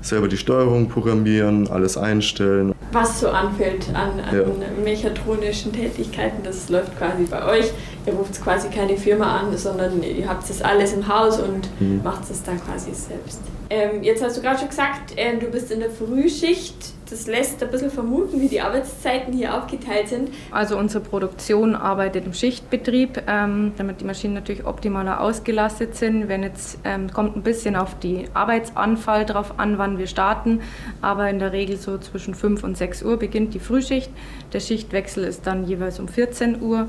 selber 0.00 0.28
die 0.28 0.36
Steuerung 0.36 0.88
programmieren, 0.88 1.68
alles 1.68 1.98
einstellen. 1.98 2.72
Was 2.92 3.20
so 3.20 3.28
anfällt 3.28 3.88
an, 3.92 4.20
an 4.20 4.36
ja. 4.36 4.44
mechatronischen 4.82 5.72
Tätigkeiten, 5.72 6.42
das 6.44 6.68
läuft 6.68 6.96
quasi 6.96 7.24
bei 7.24 7.44
euch. 7.44 7.72
Ihr 8.06 8.12
ruft 8.12 8.40
quasi 8.40 8.68
keine 8.68 8.96
Firma 8.96 9.40
an, 9.40 9.56
sondern 9.56 10.02
ihr 10.02 10.28
habt 10.28 10.48
das 10.48 10.62
alles 10.62 10.92
im 10.92 11.08
Haus 11.08 11.40
und 11.40 11.68
mhm. 11.80 12.02
macht 12.04 12.30
es 12.30 12.42
dann 12.42 12.60
quasi 12.60 12.94
selbst. 12.94 13.40
Ähm, 13.68 14.02
jetzt 14.02 14.22
hast 14.22 14.36
du 14.36 14.42
gerade 14.42 14.58
schon 14.58 14.68
gesagt, 14.68 15.16
äh, 15.16 15.36
du 15.38 15.46
bist 15.46 15.70
in 15.70 15.80
der 15.80 15.90
Frühschicht. 15.90 16.74
Das 17.08 17.28
lässt 17.28 17.62
ein 17.62 17.70
bisschen 17.70 17.90
vermuten, 17.90 18.40
wie 18.40 18.48
die 18.48 18.60
Arbeitszeiten 18.60 19.32
hier 19.32 19.56
aufgeteilt 19.56 20.08
sind. 20.08 20.30
Also 20.50 20.76
unsere 20.76 21.04
Produktion 21.04 21.76
arbeitet 21.76 22.26
im 22.26 22.32
Schichtbetrieb, 22.32 23.22
ähm, 23.28 23.72
damit 23.76 24.00
die 24.00 24.04
Maschinen 24.04 24.34
natürlich 24.34 24.66
optimaler 24.66 25.20
ausgelastet 25.20 25.94
sind. 25.94 26.28
Wenn 26.28 26.42
jetzt 26.42 26.78
ähm, 26.84 27.12
kommt 27.12 27.36
ein 27.36 27.42
bisschen 27.42 27.76
auf 27.76 27.96
die 28.00 28.24
Arbeitsanfall 28.34 29.24
drauf 29.24 29.58
an, 29.58 29.78
wann 29.78 29.98
wir 29.98 30.08
starten, 30.08 30.60
aber 31.00 31.30
in 31.30 31.38
der 31.38 31.52
Regel 31.52 31.76
so 31.76 31.96
zwischen 31.98 32.34
5 32.34 32.64
und 32.64 32.76
6 32.76 33.04
Uhr 33.04 33.16
beginnt 33.18 33.54
die 33.54 33.60
Frühschicht. 33.60 34.10
Der 34.52 34.60
Schichtwechsel 34.60 35.24
ist 35.24 35.46
dann 35.46 35.64
jeweils 35.64 36.00
um 36.00 36.08
14 36.08 36.60
Uhr 36.60 36.88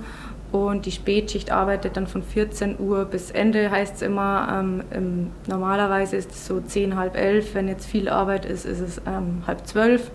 und 0.51 0.85
die 0.85 0.91
Spätschicht 0.91 1.51
arbeitet 1.51 1.97
dann 1.97 2.07
von 2.07 2.23
14 2.23 2.79
Uhr 2.79 3.05
bis 3.05 3.31
Ende, 3.31 3.69
heißt 3.69 3.95
es 3.97 4.01
immer. 4.01 4.63
Ähm, 4.93 5.31
normalerweise 5.45 6.15
ist 6.15 6.31
es 6.31 6.47
so 6.47 6.61
10, 6.61 6.95
halb 6.95 7.17
11. 7.17 7.53
Wenn 7.53 7.67
jetzt 7.67 7.85
viel 7.85 8.07
Arbeit 8.07 8.45
ist, 8.45 8.65
ist 8.65 8.79
es 8.79 9.01
ähm, 9.05 9.43
halb 9.45 9.67
12. 9.67 10.09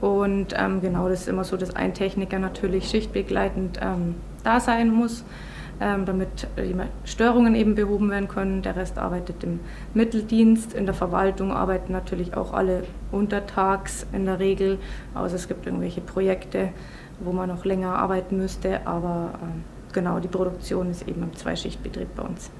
Und 0.00 0.54
ähm, 0.56 0.80
genau, 0.82 1.08
das 1.08 1.22
ist 1.22 1.28
immer 1.28 1.42
so, 1.42 1.56
dass 1.56 1.74
ein 1.74 1.94
Techniker 1.94 2.38
natürlich 2.38 2.88
schichtbegleitend 2.88 3.80
ähm, 3.82 4.14
da 4.44 4.60
sein 4.60 4.92
muss, 4.92 5.24
ähm, 5.80 6.04
damit 6.04 6.46
Störungen 7.04 7.56
eben 7.56 7.74
behoben 7.74 8.10
werden 8.10 8.28
können. 8.28 8.62
Der 8.62 8.76
Rest 8.76 8.98
arbeitet 8.98 9.42
im 9.42 9.58
Mitteldienst. 9.94 10.74
In 10.74 10.86
der 10.86 10.94
Verwaltung 10.94 11.50
arbeiten 11.50 11.92
natürlich 11.92 12.36
auch 12.36 12.52
alle 12.52 12.84
untertags 13.10 14.06
in 14.12 14.26
der 14.26 14.38
Regel, 14.38 14.78
außer 15.14 15.34
es 15.34 15.48
gibt 15.48 15.66
irgendwelche 15.66 16.02
Projekte 16.02 16.68
wo 17.20 17.32
man 17.32 17.48
noch 17.48 17.64
länger 17.64 17.98
arbeiten 17.98 18.38
müsste. 18.38 18.86
Aber 18.86 19.30
äh, 19.34 19.94
genau, 19.94 20.18
die 20.20 20.28
Produktion 20.28 20.90
ist 20.90 21.08
eben 21.08 21.22
im 21.22 21.34
Zweischichtbetrieb 21.34 22.14
bei 22.14 22.22
uns. 22.22 22.50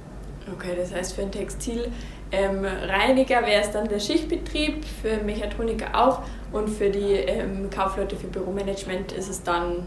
Okay, 0.52 0.74
das 0.76 0.94
heißt 0.94 1.14
für 1.14 1.22
einen 1.22 1.32
Textilreiniger 1.32 1.80
ähm, 2.30 3.46
wäre 3.46 3.62
es 3.62 3.72
dann 3.72 3.88
der 3.88 3.98
Schichtbetrieb, 3.98 4.84
für 4.84 5.24
Mechatroniker 5.24 5.88
auch 5.94 6.22
und 6.52 6.68
für 6.70 6.88
die 6.90 7.14
ähm, 7.14 7.68
Kaufleute 7.70 8.14
für 8.16 8.28
Büromanagement 8.28 9.10
ist 9.12 9.28
es 9.28 9.42
dann. 9.42 9.82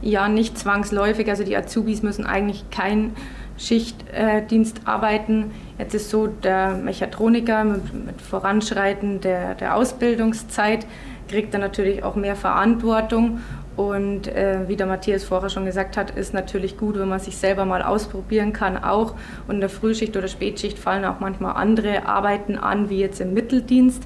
Ja, 0.00 0.28
nicht 0.28 0.58
zwangsläufig. 0.58 1.28
Also 1.28 1.44
die 1.44 1.56
Azubis 1.56 2.02
müssen 2.02 2.24
eigentlich 2.26 2.70
keinen 2.70 3.14
Schichtdienst 3.58 4.78
äh, 4.78 4.86
arbeiten. 4.86 5.52
Jetzt 5.78 5.94
ist 5.94 6.10
so, 6.10 6.26
der 6.26 6.74
Mechatroniker 6.74 7.64
mit, 7.64 7.92
mit 7.92 8.20
Voranschreiten 8.20 9.20
der, 9.20 9.54
der 9.54 9.76
Ausbildungszeit 9.76 10.86
kriegt 11.32 11.54
dann 11.54 11.62
natürlich 11.62 12.04
auch 12.04 12.14
mehr 12.14 12.36
Verantwortung. 12.36 13.40
Und 13.74 14.28
äh, 14.28 14.68
wie 14.68 14.76
der 14.76 14.86
Matthias 14.86 15.24
vorher 15.24 15.48
schon 15.48 15.64
gesagt 15.64 15.96
hat, 15.96 16.10
ist 16.10 16.34
natürlich 16.34 16.76
gut, 16.76 16.98
wenn 16.98 17.08
man 17.08 17.20
sich 17.20 17.38
selber 17.38 17.64
mal 17.64 17.82
ausprobieren 17.82 18.52
kann 18.52 18.76
auch. 18.76 19.14
Und 19.48 19.54
in 19.54 19.60
der 19.60 19.70
Frühschicht 19.70 20.14
oder 20.16 20.28
Spätschicht 20.28 20.78
fallen 20.78 21.06
auch 21.06 21.20
manchmal 21.20 21.54
andere 21.54 22.06
Arbeiten 22.06 22.58
an, 22.58 22.90
wie 22.90 23.00
jetzt 23.00 23.20
im 23.22 23.32
Mitteldienst. 23.32 24.02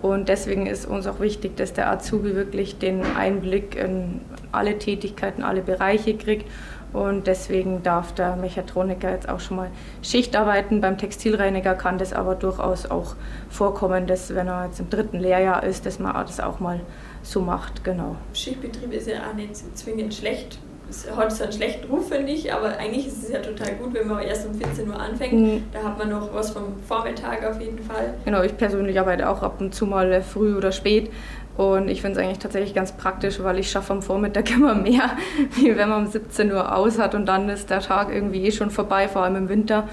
Und 0.00 0.28
deswegen 0.28 0.66
ist 0.66 0.86
uns 0.86 1.08
auch 1.08 1.18
wichtig, 1.18 1.56
dass 1.56 1.72
der 1.72 1.90
Azubi 1.90 2.36
wirklich 2.36 2.78
den 2.78 3.02
Einblick 3.16 3.74
in 3.74 4.20
alle 4.52 4.78
Tätigkeiten, 4.78 5.42
alle 5.42 5.62
Bereiche 5.62 6.16
kriegt 6.16 6.46
und 6.92 7.26
deswegen 7.26 7.82
darf 7.82 8.12
der 8.12 8.36
Mechatroniker 8.36 9.10
jetzt 9.10 9.28
auch 9.28 9.40
schon 9.40 9.58
mal 9.58 9.70
Schicht 10.02 10.34
arbeiten. 10.36 10.80
Beim 10.80 10.96
Textilreiniger 10.98 11.74
kann 11.74 11.98
das 11.98 12.12
aber 12.12 12.34
durchaus 12.34 12.90
auch 12.90 13.14
vorkommen, 13.50 14.06
dass 14.06 14.34
wenn 14.34 14.48
er 14.48 14.66
jetzt 14.66 14.80
im 14.80 14.88
dritten 14.90 15.18
Lehrjahr 15.18 15.62
ist, 15.62 15.86
dass 15.86 15.98
man 15.98 16.14
das 16.14 16.40
auch 16.40 16.60
mal 16.60 16.80
so 17.22 17.40
macht. 17.40 17.84
Genau. 17.84 18.16
Schichtbetrieb 18.32 18.92
ist 18.92 19.08
ja 19.08 19.18
auch 19.30 19.34
nicht 19.34 19.56
zwingend 19.76 20.14
schlecht. 20.14 20.58
Es 20.90 21.06
hat 21.14 21.30
so 21.30 21.44
einen 21.44 21.52
schlechten 21.52 21.86
Ruf, 21.90 22.08
finde 22.08 22.32
ich, 22.32 22.50
aber 22.50 22.78
eigentlich 22.78 23.08
ist 23.08 23.22
es 23.22 23.30
ja 23.30 23.40
total 23.40 23.74
gut, 23.74 23.92
wenn 23.92 24.08
man 24.08 24.22
erst 24.22 24.46
um 24.46 24.54
14 24.54 24.88
Uhr 24.88 24.98
anfängt. 24.98 25.32
Mhm. 25.34 25.64
Da 25.70 25.82
hat 25.82 25.98
man 25.98 26.08
noch 26.08 26.32
was 26.32 26.50
vom 26.50 26.80
Vormittag 26.86 27.44
auf 27.44 27.60
jeden 27.60 27.78
Fall. 27.78 28.14
Genau, 28.24 28.42
ich 28.42 28.56
persönlich 28.56 28.98
arbeite 28.98 29.28
auch 29.28 29.42
ab 29.42 29.60
und 29.60 29.74
zu 29.74 29.84
mal 29.84 30.22
früh 30.22 30.56
oder 30.56 30.72
spät. 30.72 31.10
Und 31.58 31.88
ich 31.88 32.02
finde 32.02 32.20
es 32.20 32.24
eigentlich 32.24 32.38
tatsächlich 32.38 32.72
ganz 32.72 32.92
praktisch, 32.92 33.42
weil 33.42 33.58
ich 33.58 33.68
schaffe 33.68 33.92
am 33.92 34.00
Vormittag 34.00 34.48
immer 34.54 34.76
mehr, 34.76 35.10
wie 35.56 35.76
wenn 35.76 35.88
man 35.88 36.04
um 36.04 36.10
17 36.10 36.52
Uhr 36.52 36.74
aus 36.74 37.00
hat 37.00 37.16
und 37.16 37.26
dann 37.26 37.48
ist 37.48 37.68
der 37.68 37.80
Tag 37.80 38.14
irgendwie 38.14 38.44
eh 38.44 38.52
schon 38.52 38.70
vorbei, 38.70 39.08
vor 39.08 39.24
allem 39.24 39.34
im 39.34 39.48
Winter. 39.48 39.88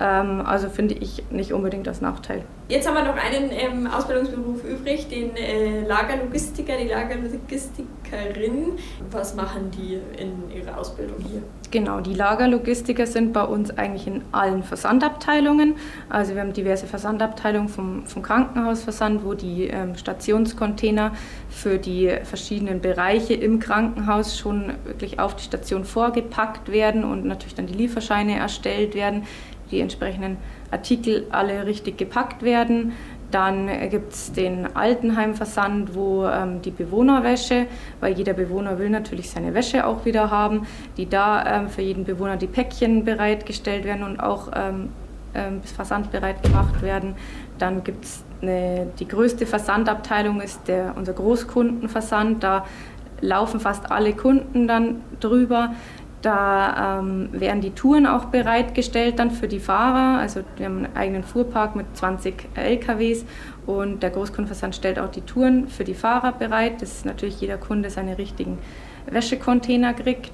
Ähm, 0.00 0.40
also 0.40 0.68
finde 0.70 0.94
ich 0.94 1.22
nicht 1.30 1.52
unbedingt 1.52 1.86
als 1.86 2.00
Nachteil. 2.00 2.44
Jetzt 2.68 2.88
haben 2.88 2.94
wir 2.94 3.02
noch 3.02 3.16
einen 3.16 3.50
ähm, 3.50 3.86
Ausbildungsberuf 3.88 4.64
übrig, 4.64 5.08
den 5.08 5.36
äh, 5.36 5.80
Lagerlogistiker, 5.86 6.76
die 6.76 6.86
Lagerlogistikerin. 6.86 8.78
Was 9.10 9.34
machen 9.34 9.72
die 9.72 9.98
in 10.16 10.56
ihrer 10.56 10.78
Ausbildung 10.78 11.16
hier? 11.18 11.42
Genau, 11.72 12.00
die 12.00 12.14
Lagerlogistiker 12.14 13.06
sind 13.06 13.32
bei 13.32 13.42
uns 13.42 13.76
eigentlich 13.76 14.06
in 14.06 14.22
allen 14.32 14.62
Versandabteilungen. 14.62 15.74
Also 16.08 16.34
wir 16.34 16.40
haben 16.40 16.52
diverse 16.52 16.86
Versandabteilungen 16.86 17.68
vom, 17.68 18.06
vom 18.06 18.22
Krankenhausversand, 18.22 19.24
wo 19.24 19.34
die 19.34 19.66
ähm, 19.66 19.96
Stationscontainer 19.96 21.12
für 21.48 21.76
die 21.76 22.08
verschiedenen 22.22 22.80
Bereiche 22.80 23.34
im 23.34 23.58
Krankenhaus 23.58 24.38
schon 24.38 24.74
wirklich 24.84 25.18
auf 25.18 25.34
die 25.34 25.42
Station 25.42 25.84
vorgepackt 25.84 26.70
werden 26.70 27.04
und 27.04 27.24
natürlich 27.24 27.56
dann 27.56 27.66
die 27.66 27.74
Lieferscheine 27.74 28.38
erstellt 28.38 28.94
werden 28.94 29.26
die 29.70 29.80
entsprechenden 29.80 30.36
Artikel 30.70 31.26
alle 31.30 31.66
richtig 31.66 31.98
gepackt 31.98 32.42
werden. 32.42 32.92
Dann 33.30 33.68
gibt 33.90 34.12
es 34.12 34.32
den 34.32 34.74
Altenheimversand, 34.74 35.94
wo 35.94 36.26
ähm, 36.26 36.62
die 36.62 36.72
Bewohnerwäsche, 36.72 37.66
weil 38.00 38.14
jeder 38.14 38.32
Bewohner 38.32 38.78
will 38.78 38.90
natürlich 38.90 39.30
seine 39.30 39.54
Wäsche 39.54 39.86
auch 39.86 40.04
wieder 40.04 40.30
haben, 40.30 40.66
die 40.96 41.08
da 41.08 41.60
ähm, 41.60 41.68
für 41.68 41.82
jeden 41.82 42.04
Bewohner 42.04 42.36
die 42.36 42.48
Päckchen 42.48 43.04
bereitgestellt 43.04 43.84
werden 43.84 44.02
und 44.02 44.18
auch 44.18 44.48
ähm, 44.54 44.88
ähm 45.34 45.62
versandbereit 45.62 46.42
gemacht 46.42 46.82
werden. 46.82 47.14
Dann 47.58 47.84
gibt 47.84 48.04
es 48.04 48.24
die 48.42 49.06
größte 49.06 49.44
Versandabteilung 49.44 50.40
ist 50.40 50.66
der, 50.66 50.94
unser 50.96 51.12
Großkundenversand. 51.12 52.42
Da 52.42 52.64
laufen 53.20 53.60
fast 53.60 53.90
alle 53.90 54.14
Kunden 54.14 54.66
dann 54.66 55.02
drüber. 55.20 55.74
Da 56.22 56.98
ähm, 57.00 57.30
werden 57.32 57.62
die 57.62 57.70
Touren 57.70 58.06
auch 58.06 58.26
bereitgestellt 58.26 59.18
dann 59.18 59.30
für 59.30 59.48
die 59.48 59.60
Fahrer. 59.60 60.18
Also 60.18 60.42
wir 60.56 60.66
haben 60.66 60.84
einen 60.84 60.96
eigenen 60.96 61.24
Fuhrpark 61.24 61.76
mit 61.76 61.96
20 61.96 62.34
LKWs 62.54 63.24
und 63.66 64.02
der 64.02 64.10
Großkundenversand 64.10 64.74
stellt 64.74 64.98
auch 64.98 65.10
die 65.10 65.22
Touren 65.22 65.68
für 65.68 65.84
die 65.84 65.94
Fahrer 65.94 66.32
bereit, 66.32 66.82
dass 66.82 67.04
natürlich 67.04 67.40
jeder 67.40 67.56
Kunde 67.56 67.88
seine 67.88 68.18
richtigen 68.18 68.58
Wäschecontainer 69.06 69.94
kriegt. 69.94 70.32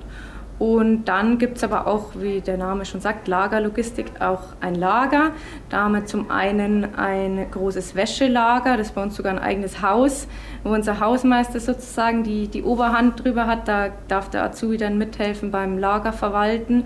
Und 0.58 1.04
dann 1.04 1.38
gibt 1.38 1.58
es 1.58 1.64
aber 1.64 1.86
auch, 1.86 2.12
wie 2.14 2.40
der 2.40 2.56
Name 2.56 2.86
schon 2.86 3.00
sagt, 3.00 3.28
Lagerlogistik, 3.28 4.20
auch 4.20 4.40
ein 4.60 4.74
Lager. 4.74 5.32
Da 5.68 5.84
haben 5.84 5.94
wir 5.94 6.06
zum 6.06 6.30
einen 6.30 6.94
ein 6.96 7.46
großes 7.50 7.94
Wäschelager, 7.94 8.78
das 8.78 8.88
ist 8.88 8.94
bei 8.94 9.02
uns 9.02 9.16
sogar 9.16 9.32
ein 9.32 9.38
eigenes 9.38 9.82
Haus, 9.82 10.26
wo 10.64 10.70
unser 10.70 10.98
Hausmeister 10.98 11.60
sozusagen 11.60 12.24
die, 12.24 12.48
die 12.48 12.62
Oberhand 12.62 13.22
drüber 13.22 13.46
hat. 13.46 13.68
Da 13.68 13.88
darf 14.08 14.30
der 14.30 14.44
Azubi 14.44 14.78
dann 14.78 14.96
mithelfen 14.96 15.50
beim 15.50 15.76
Lagerverwalten, 15.76 16.84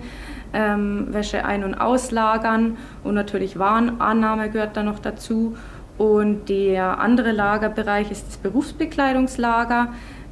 ähm, 0.53 1.07
Wäsche 1.13 1.45
ein- 1.45 1.63
und 1.63 1.75
auslagern 1.75 2.77
und 3.05 3.15
natürlich 3.15 3.57
Warenannahme 3.57 4.49
gehört 4.49 4.75
da 4.75 4.83
noch 4.83 4.99
dazu. 4.99 5.55
Und 5.97 6.49
der 6.49 6.99
andere 6.99 7.31
Lagerbereich 7.31 8.11
ist 8.11 8.27
das 8.27 8.37
Berufsbekleidungslager. 8.37 9.89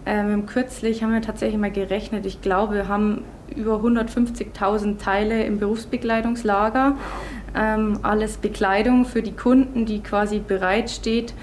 Ähm, 0.09 0.47
kürzlich 0.47 1.03
haben 1.03 1.13
wir 1.13 1.21
tatsächlich 1.21 1.59
mal 1.59 1.69
gerechnet. 1.69 2.25
Ich 2.25 2.41
glaube, 2.41 2.73
wir 2.73 2.87
haben 2.87 3.23
über 3.55 3.75
150.000 3.75 4.97
Teile 4.97 5.43
im 5.43 5.59
Berufsbekleidungslager. 5.59 6.97
Ähm, 7.55 7.99
alles 8.01 8.37
Bekleidung 8.37 9.05
für 9.05 9.21
die 9.21 9.33
Kunden, 9.33 9.85
die 9.85 10.01
quasi 10.01 10.39
bereitsteht 10.39 11.35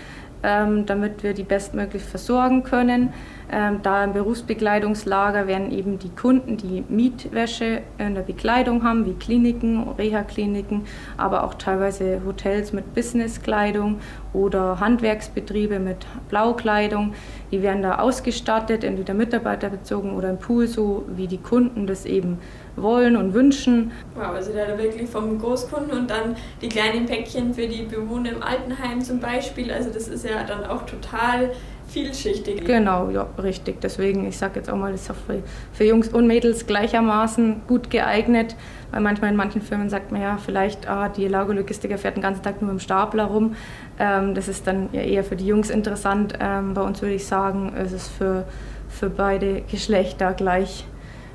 ähm, 0.43 0.87
damit 0.87 1.23
wir 1.23 1.35
die 1.35 1.43
bestmöglich 1.43 2.03
versorgen 2.03 2.63
können. 2.63 3.13
Ähm, 3.51 3.81
da 3.83 4.03
im 4.03 4.13
Berufsbekleidungslager 4.13 5.47
werden 5.47 5.71
eben 5.71 5.99
die 5.99 6.09
Kunden, 6.09 6.57
die 6.57 6.83
Mietwäsche 6.89 7.83
in 7.99 8.15
der 8.15 8.23
Bekleidung 8.23 8.83
haben, 8.83 9.07
wie 9.07 9.15
Kliniken, 9.15 9.89
Reha-Kliniken, 9.97 10.83
aber 11.17 11.45
auch 11.45 11.55
teilweise 11.55 12.23
Hotels 12.27 12.73
mit 12.73 12.95
Businesskleidung 12.95 14.01
oder 14.33 14.81
Handwerksbetriebe 14.81 15.79
mit 15.79 16.07
Blaukleidung. 16.29 17.15
Die 17.53 17.63
werden 17.63 17.83
da 17.83 18.01
ausgestattet, 18.01 18.83
entweder 18.83 19.15
mitarbeiterbezogen 19.15 20.13
oder 20.13 20.31
im 20.31 20.39
Pool, 20.39 20.67
so 20.67 21.05
wie 21.15 21.29
die 21.29 21.39
Kunden 21.39 21.87
das 21.87 22.05
eben 22.05 22.39
wollen 22.75 23.17
und 23.17 23.33
wünschen. 23.33 23.93
Wow, 24.15 24.35
also 24.35 24.53
da 24.53 24.77
wirklich 24.77 25.09
vom 25.09 25.39
Großkunden 25.39 25.97
und 25.97 26.11
dann 26.11 26.37
die 26.61 26.69
kleinen 26.69 27.07
Päckchen 27.07 27.55
für 27.55 27.67
die 27.67 27.83
Bewohner 27.83 28.33
im 28.33 28.43
Altenheim 28.43 29.01
zum 29.01 29.21
Beispiel. 29.21 29.71
Also 29.71 29.91
das 29.91 30.09
ist 30.09 30.25
ja 30.25 30.45
dann 30.45 30.65
auch 30.65 30.85
total 30.85 31.53
vielschichtig. 31.89 32.65
Genau, 32.65 33.11
ja, 33.11 33.29
richtig. 33.43 33.81
Deswegen, 33.81 34.27
ich 34.27 34.37
sage 34.37 34.57
jetzt 34.57 34.71
auch 34.71 34.77
mal, 34.77 34.93
das 34.93 35.03
ist 35.03 35.11
auch 35.11 35.17
für, 35.27 35.43
für, 35.73 35.85
Jungs 35.85 36.09
und 36.09 36.27
Mädels 36.27 36.67
gleichermaßen 36.67 37.63
gut 37.67 37.91
geeignet, 37.91 38.57
weil 38.91 39.01
manchmal 39.01 39.31
in 39.31 39.37
manchen 39.37 39.63
Firmen 39.63 39.89
sagt 39.89 40.13
man 40.13 40.21
ja, 40.21 40.37
vielleicht, 40.37 40.89
ah, 40.89 41.09
die 41.09 41.29
Lagerlogistiker 41.29 41.99
fährt 41.99 42.17
den 42.17 42.23
ganzen 42.23 42.43
Tag 42.43 42.61
nur 42.63 42.71
im 42.71 42.81
Stapler 42.81 43.25
rum. 43.25 43.57
Ähm, 43.99 44.35
das 44.35 44.49
ist 44.49 44.67
dann 44.67 44.89
ja 44.93 45.03
eher 45.03 45.25
für 45.25 45.37
die 45.37 45.47
Jungs 45.47 45.71
interessant. 45.71 46.35
Ähm, 46.41 46.75
bei 46.75 46.83
uns 46.83 47.01
würde 47.03 47.15
ich 47.15 47.27
sagen, 47.27 47.73
es 47.77 47.93
ist 47.93 48.09
für, 48.09 48.45
für 48.89 49.09
beide 49.09 49.63
Geschlechter 49.63 50.35
gleich 50.35 50.85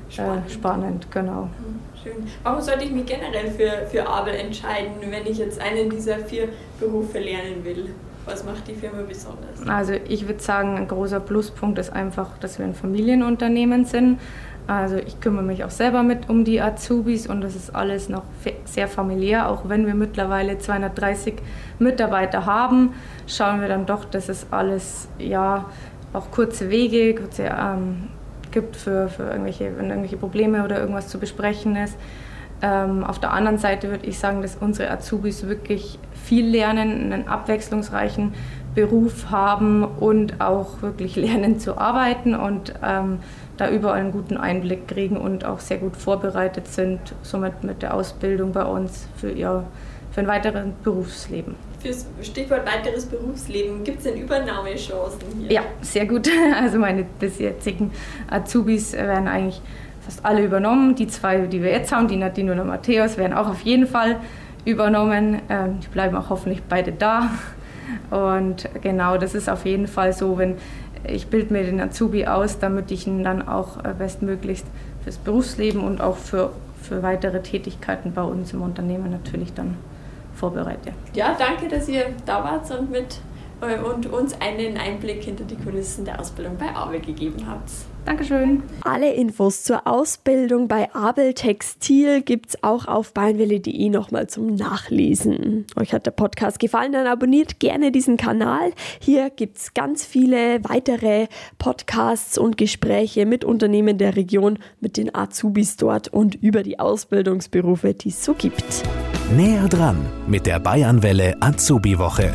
spannend, 0.08 0.46
äh, 0.46 0.50
spannend 0.50 1.10
genau. 1.10 1.42
Mhm, 1.42 1.80
schön. 2.02 2.12
Warum 2.42 2.60
sollte 2.60 2.84
ich 2.84 2.90
mich 2.90 3.06
generell 3.06 3.50
für, 3.50 3.86
für 3.86 4.06
Abel 4.06 4.34
entscheiden, 4.34 4.92
wenn 5.08 5.26
ich 5.26 5.38
jetzt 5.38 5.60
einen 5.60 5.90
dieser 5.90 6.18
vier 6.18 6.48
Berufe 6.78 7.18
lernen 7.18 7.64
will? 7.64 7.94
Was 8.24 8.44
macht 8.44 8.68
die 8.68 8.74
Firma 8.74 9.02
besonders? 9.06 9.66
Also 9.66 9.94
ich 10.08 10.26
würde 10.28 10.40
sagen, 10.40 10.76
ein 10.76 10.88
großer 10.88 11.20
Pluspunkt 11.20 11.78
ist 11.78 11.92
einfach, 11.92 12.38
dass 12.38 12.58
wir 12.58 12.66
ein 12.66 12.74
Familienunternehmen 12.74 13.84
sind. 13.84 14.20
Also 14.68 14.96
ich 14.96 15.20
kümmere 15.20 15.42
mich 15.42 15.64
auch 15.64 15.70
selber 15.70 16.04
mit 16.04 16.28
um 16.28 16.44
die 16.44 16.60
Azubis 16.60 17.26
und 17.26 17.40
das 17.40 17.56
ist 17.56 17.74
alles 17.74 18.08
noch 18.08 18.22
sehr 18.64 18.86
familiär. 18.86 19.50
Auch 19.50 19.68
wenn 19.68 19.86
wir 19.86 19.94
mittlerweile 19.94 20.58
230 20.58 21.34
Mitarbeiter 21.80 22.46
haben, 22.46 22.94
schauen 23.26 23.60
wir 23.60 23.68
dann 23.68 23.86
doch, 23.86 24.04
dass 24.04 24.28
es 24.28 24.46
alles 24.52 25.08
ja 25.18 25.66
auch 26.12 26.30
kurze 26.30 26.70
Wege, 26.70 27.14
kurze 27.14 27.44
ähm, 27.44 28.08
gibt 28.52 28.76
für, 28.76 29.08
für 29.08 29.24
irgendwelche, 29.24 29.76
wenn 29.76 29.88
irgendwelche 29.88 30.16
Probleme 30.16 30.64
oder 30.64 30.78
irgendwas 30.78 31.08
zu 31.08 31.18
besprechen 31.18 31.74
ist. 31.74 31.96
Ähm, 32.62 33.02
auf 33.02 33.18
der 33.18 33.32
anderen 33.32 33.58
Seite 33.58 33.90
würde 33.90 34.06
ich 34.06 34.18
sagen, 34.18 34.40
dass 34.40 34.56
unsere 34.56 34.90
Azubis 34.90 35.46
wirklich 35.46 35.98
viel 36.24 36.46
lernen, 36.46 37.12
einen 37.12 37.26
abwechslungsreichen 37.26 38.34
Beruf 38.74 39.30
haben 39.30 39.84
und 39.84 40.40
auch 40.40 40.80
wirklich 40.80 41.16
lernen 41.16 41.58
zu 41.58 41.76
arbeiten 41.76 42.34
und 42.34 42.74
ähm, 42.82 43.18
da 43.56 43.68
überall 43.68 44.00
einen 44.00 44.12
guten 44.12 44.36
Einblick 44.36 44.88
kriegen 44.88 45.16
und 45.16 45.44
auch 45.44 45.60
sehr 45.60 45.78
gut 45.78 45.96
vorbereitet 45.96 46.68
sind, 46.68 47.00
somit 47.22 47.64
mit 47.64 47.82
der 47.82 47.94
Ausbildung 47.94 48.52
bei 48.52 48.64
uns 48.64 49.08
für 49.16 49.30
ihr 49.30 49.64
für 50.12 50.20
ein 50.20 50.26
weiteres 50.26 50.66
Berufsleben. 50.84 51.54
Fürs 51.80 52.06
Stichwort 52.20 52.66
weiteres 52.66 53.06
Berufsleben, 53.06 53.82
gibt 53.82 53.98
es 53.98 54.04
denn 54.04 54.20
Übernahmechancen 54.20 55.20
hier? 55.40 55.52
Ja, 55.52 55.62
sehr 55.80 56.06
gut. 56.06 56.28
Also 56.54 56.78
meine 56.78 57.04
bis 57.18 57.38
jetzigen 57.38 57.90
Azubis 58.30 58.92
werden 58.92 59.26
eigentlich 59.26 59.62
fast 60.04 60.24
alle 60.24 60.44
übernommen. 60.44 60.94
Die 60.94 61.06
zwei, 61.06 61.38
die 61.46 61.62
wir 61.62 61.70
jetzt 61.70 61.92
haben, 61.92 62.08
die 62.08 62.16
Nadine 62.16 62.52
und 62.52 62.56
der 62.58 62.66
Matthäus, 62.66 63.16
werden 63.16 63.32
auch 63.32 63.48
auf 63.48 63.60
jeden 63.62 63.86
Fall 63.86 64.20
übernommen. 64.64 65.40
Ähm, 65.48 65.80
die 65.80 65.88
bleiben 65.88 66.16
auch 66.16 66.30
hoffentlich 66.30 66.62
beide 66.68 66.92
da. 66.92 67.30
Und 68.10 68.68
genau, 68.80 69.16
das 69.18 69.34
ist 69.34 69.48
auf 69.48 69.64
jeden 69.64 69.86
Fall 69.86 70.12
so, 70.12 70.38
wenn 70.38 70.56
ich 71.04 71.26
bilde 71.26 71.52
mir 71.52 71.64
den 71.64 71.80
Azubi 71.80 72.26
aus, 72.26 72.58
damit 72.58 72.90
ich 72.90 73.06
ihn 73.06 73.24
dann 73.24 73.46
auch 73.46 73.84
äh, 73.84 73.94
bestmöglichst 73.96 74.66
fürs 75.02 75.18
Berufsleben 75.18 75.82
und 75.82 76.00
auch 76.00 76.16
für, 76.16 76.52
für 76.80 77.02
weitere 77.02 77.42
Tätigkeiten 77.42 78.12
bei 78.12 78.22
uns 78.22 78.52
im 78.52 78.62
Unternehmen 78.62 79.10
natürlich 79.10 79.52
dann 79.52 79.76
vorbereite. 80.34 80.92
Ja, 81.14 81.36
danke, 81.38 81.68
dass 81.68 81.88
ihr 81.88 82.06
da 82.24 82.44
wart 82.44 82.70
und 82.70 82.90
mit 82.90 83.18
und 83.62 84.06
uns 84.06 84.34
einen 84.40 84.76
Einblick 84.76 85.22
hinter 85.22 85.44
die 85.44 85.56
Kulissen 85.56 86.04
der 86.04 86.20
Ausbildung 86.20 86.56
bei 86.58 86.74
Abel 86.74 87.00
gegeben 87.00 87.46
habt. 87.46 87.70
Dankeschön. 88.04 88.64
Alle 88.82 89.12
Infos 89.12 89.62
zur 89.62 89.86
Ausbildung 89.86 90.66
bei 90.66 90.92
Abel 90.92 91.34
Textil 91.34 92.22
gibt 92.22 92.48
es 92.48 92.64
auch 92.64 92.86
auf 92.86 93.14
beinwelle.de 93.14 93.88
nochmal 93.90 94.26
zum 94.26 94.56
Nachlesen. 94.56 95.66
Euch 95.76 95.92
hat 95.92 96.06
der 96.06 96.10
Podcast 96.10 96.58
gefallen, 96.58 96.90
dann 96.90 97.06
abonniert 97.06 97.60
gerne 97.60 97.92
diesen 97.92 98.16
Kanal. 98.16 98.72
Hier 98.98 99.30
gibt 99.30 99.58
es 99.58 99.74
ganz 99.74 100.04
viele 100.04 100.64
weitere 100.64 101.28
Podcasts 101.58 102.38
und 102.38 102.56
Gespräche 102.56 103.24
mit 103.24 103.44
Unternehmen 103.44 103.98
der 103.98 104.16
Region, 104.16 104.58
mit 104.80 104.96
den 104.96 105.14
Azubis 105.14 105.76
dort 105.76 106.08
und 106.08 106.34
über 106.34 106.64
die 106.64 106.80
Ausbildungsberufe, 106.80 107.94
die 107.94 108.08
es 108.08 108.24
so 108.24 108.34
gibt. 108.34 108.82
Näher 109.36 109.68
dran 109.68 110.04
mit 110.26 110.46
der 110.46 110.58
Bayernwelle 110.58 111.36
Azubi-Woche. 111.40 112.32